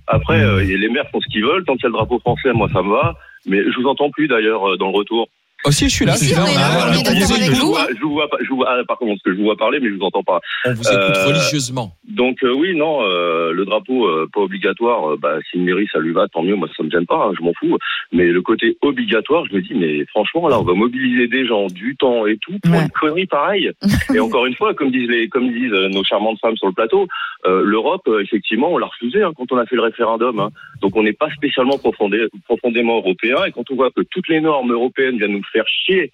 Après, 0.06 0.38
Hmm. 0.38 0.58
euh, 0.58 0.62
les 0.62 0.88
maires 0.88 1.08
font 1.10 1.20
ce 1.20 1.26
qu'ils 1.30 1.44
veulent. 1.44 1.64
Tant 1.64 1.75
qu'il 1.75 1.82
y 1.84 1.87
a 1.87 1.88
le 1.88 1.94
drapeau 1.94 2.18
français, 2.20 2.52
moi, 2.54 2.68
ça 2.72 2.82
me 2.82 2.90
va. 2.90 3.14
Mais 3.46 3.62
je 3.62 3.76
vous 3.80 3.87
entends 3.88 4.10
plus 4.10 4.26
d'ailleurs 4.28 4.76
dans 4.78 4.90
le 4.90 4.96
retour. 4.96 5.28
Aussi, 5.65 5.88
je 5.88 5.95
suis 5.95 6.05
là. 6.07 6.17
Si, 6.17 6.27
je 6.27 6.31
suis 6.35 6.41
on 6.41 6.47
est 6.47 6.55
là, 6.55 6.61
Ah, 6.71 6.93
je 6.93 7.61
vous. 7.61 7.69
vois, 7.69 7.87
je 7.93 8.00
vous 8.00 8.12
vois, 8.12 8.29
pas- 8.31 8.37
je 8.43 8.49
vous 8.49 8.57
vois- 8.57 8.69
par 8.87 8.97
contre, 8.99 9.12
parce 9.15 9.23
que 9.23 9.33
je 9.33 9.37
vous 9.38 9.45
vois 9.45 9.57
parler, 9.57 9.81
mais 9.81 9.88
je 9.88 9.95
vous 9.95 10.05
entends 10.05 10.23
pas. 10.23 10.41
On 10.67 10.73
vous 10.75 10.83
écoute 10.83 10.93
Euh, 11.17 11.27
religieusement. 11.27 11.93
Donc 12.09 12.43
euh, 12.43 12.53
oui, 12.55 12.75
non, 12.75 13.03
euh, 13.03 13.53
le 13.53 13.65
drapeau 13.67 14.07
euh, 14.09 14.27
pas 14.33 14.41
obligatoire. 14.41 15.12
euh, 15.12 15.17
bah, 15.21 15.37
si 15.50 15.59
une 15.59 15.65
mairie 15.65 15.87
ça 15.93 15.99
lui 15.99 16.12
va, 16.12 16.27
tant 16.29 16.43
mieux. 16.43 16.55
Moi, 16.57 16.69
ça 16.77 16.83
me 16.83 16.91
gêne 16.91 17.05
pas, 17.07 17.27
hein, 17.27 17.33
je 17.38 17.45
m'en 17.45 17.53
fous. 17.53 17.77
Mais 18.12 18.27
le 18.29 18.41
côté 18.41 18.79
obligatoire, 18.83 19.45
je 19.47 19.55
me 19.55 19.61
dis, 19.61 19.75
mais 19.75 20.05
franchement, 20.07 20.49
là, 20.49 20.59
on 20.59 20.62
va 20.65 20.73
mobiliser 20.73 21.29
des 21.29 21.47
gens, 21.47 21.67
du 21.67 21.97
temps 21.97 22.27
et 22.27 22.38
tout 22.38 22.59
pour 22.62 22.73
Ouais. 22.73 22.83
une 22.83 22.88
connerie 22.91 23.27
pareille. 23.27 23.71
et 24.15 24.21
encore 24.21 24.47
une 24.47 24.55
fois, 24.55 24.73
comme 24.75 24.91
disent 24.91 25.09
les, 25.11 25.29
comme 25.29 25.53
disent 25.53 25.71
nos 25.73 26.03
charmantes 26.03 26.38
femmes 26.41 26.57
sur 26.57 26.67
le 26.69 26.73
plateau, 26.73 27.07
euh, 27.47 27.62
l'Europe, 27.65 28.09
euh, 28.09 28.21
effectivement, 28.23 28.73
on 28.73 28.79
l'a 28.79 28.87
refusé 28.87 29.23
hein, 29.23 29.33
quand 29.37 29.53
on 29.53 29.59
a 29.59 29.67
fait 29.67 29.77
le 29.77 29.83
référendum. 29.83 30.41
hein. 30.41 30.50
Donc 30.81 30.97
on 30.97 31.03
n'est 31.03 31.12
pas 31.12 31.31
spécialement 31.31 31.77
profondé- 31.77 32.29
profondément 32.47 32.97
européen. 32.99 33.45
Et 33.47 33.53
quand 33.53 33.71
on 33.71 33.75
voit 33.77 33.91
que 33.91 34.00
toutes 34.11 34.29
les 34.29 34.41
normes 34.41 34.73
européennes 34.73 35.19
viennent 35.19 35.33
nous 35.33 35.43
faire 35.53 35.67
chier. 35.69 36.11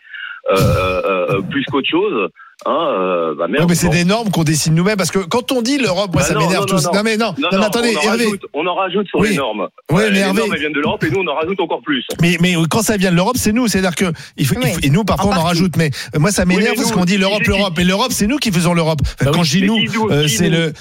euh, 0.50 0.54
euh, 0.56 1.26
euh, 1.36 1.40
plus 1.42 1.64
qu'autre 1.64 1.88
chose, 1.88 2.28
Hein, 2.66 2.70
euh, 2.72 3.34
bah 3.36 3.46
merde, 3.48 3.64
Ouais, 3.64 3.68
mais 3.70 3.74
c'est 3.74 3.86
bon. 3.88 3.92
des 3.92 4.04
normes 4.04 4.30
qu'on 4.30 4.44
décide 4.44 4.72
nous-mêmes 4.74 4.96
parce 4.96 5.10
que 5.10 5.18
quand 5.18 5.52
on 5.52 5.60
dit 5.60 5.76
l'Europe, 5.76 6.10
moi 6.14 6.22
Bah 6.22 6.28
ça 6.28 6.34
m'énerve 6.38 6.64
tous. 6.66 6.84
non, 6.84 6.92
Non, 6.94 7.02
mais 7.04 7.16
non, 7.16 7.26
Non, 7.26 7.34
non, 7.38 7.48
non, 7.52 7.58
mais 7.58 7.64
attendez, 7.66 7.94
on 7.94 7.98
en, 7.98 8.02
Hervé. 8.12 8.24
rajoute, 8.24 8.40
on 8.54 8.66
en 8.66 8.74
rajoute 8.74 9.06
sur 9.08 9.18
Oui. 9.18 9.30
les 9.30 9.36
normes. 9.36 9.68
Ouais, 9.90 10.04
Euh, 10.04 10.06
mais 10.06 10.10
les 10.10 10.20
Hervé- 10.20 10.36
normes 10.38 10.50
elles 10.54 10.60
viennent 10.60 10.72
de 10.72 10.80
l'Europe 10.80 11.04
et 11.04 11.10
nous 11.10 11.20
on 11.20 11.26
en 11.30 11.34
rajoute 11.34 11.60
encore 11.60 11.82
plus. 11.82 12.04
Mais, 12.22 12.38
mais 12.40 12.54
quand 12.70 12.82
ça 12.82 12.96
vient 12.96 13.10
de 13.10 13.16
l'Europe, 13.16 13.36
c'est 13.38 13.52
nous. 13.52 13.66
C'est-à-dire 13.68 13.94
que 13.94 14.06
il 14.36 14.46
faut, 14.46 14.54
il 14.54 14.60
Oui. 14.64 14.72
faut- 14.72 14.80
et 14.82 14.90
nous 14.90 15.04
parfois 15.04 15.32
En 15.32 15.36
on 15.36 15.40
en 15.40 15.44
rajoute. 15.44 15.76
Mais 15.76 15.90
euh, 16.14 16.18
moi 16.20 16.30
ça 16.30 16.44
Oui, 16.46 16.56
m'énerve 16.56 16.76
parce 16.76 16.92
qu'on 16.92 17.04
dit 17.04 17.18
l'Europe, 17.18 17.42
l'Europe. 17.46 17.78
Et 17.78 17.84
l'Europe, 17.84 18.12
c'est 18.12 18.26
nous 18.26 18.38
qui 18.38 18.50
faisons 18.52 18.72
l'Europe. 18.72 19.00
Enfin, 19.02 19.14
Bah 19.26 19.30
quand 19.34 19.40
oui. 19.40 19.46
je 19.46 19.58
dis 19.58 19.64
nous, 19.66 20.10
euh, 20.10 20.26
c'est 20.28 20.48
le, 20.48 20.72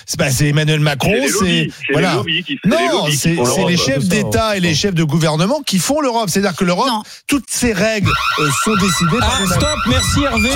Emmanuel 0.41 0.79
Macron, 0.79 1.11
C'est 1.39 1.69
voilà. 1.91 2.15
Non, 2.65 3.07
c'est 3.09 3.35
les 3.67 3.77
chefs 3.77 4.05
d'État 4.05 4.55
et 4.55 4.59
les 4.59 4.73
chefs 4.75 4.93
de 4.95 5.03
gouvernement 5.03 5.61
qui 5.65 5.79
font 5.79 5.99
l'Europe. 6.01 6.29
C'est-à-dire 6.29 6.55
que 6.55 6.63
l'Europe, 6.63 6.87
toutes 7.27 7.45
ces 7.49 7.73
règles 7.73 8.11
sont 8.63 8.75
décidées 8.75 9.19
par 9.19 9.39
Ah, 9.41 9.45
stop, 9.47 9.77
merci 9.89 10.23
Hervé. 10.23 10.49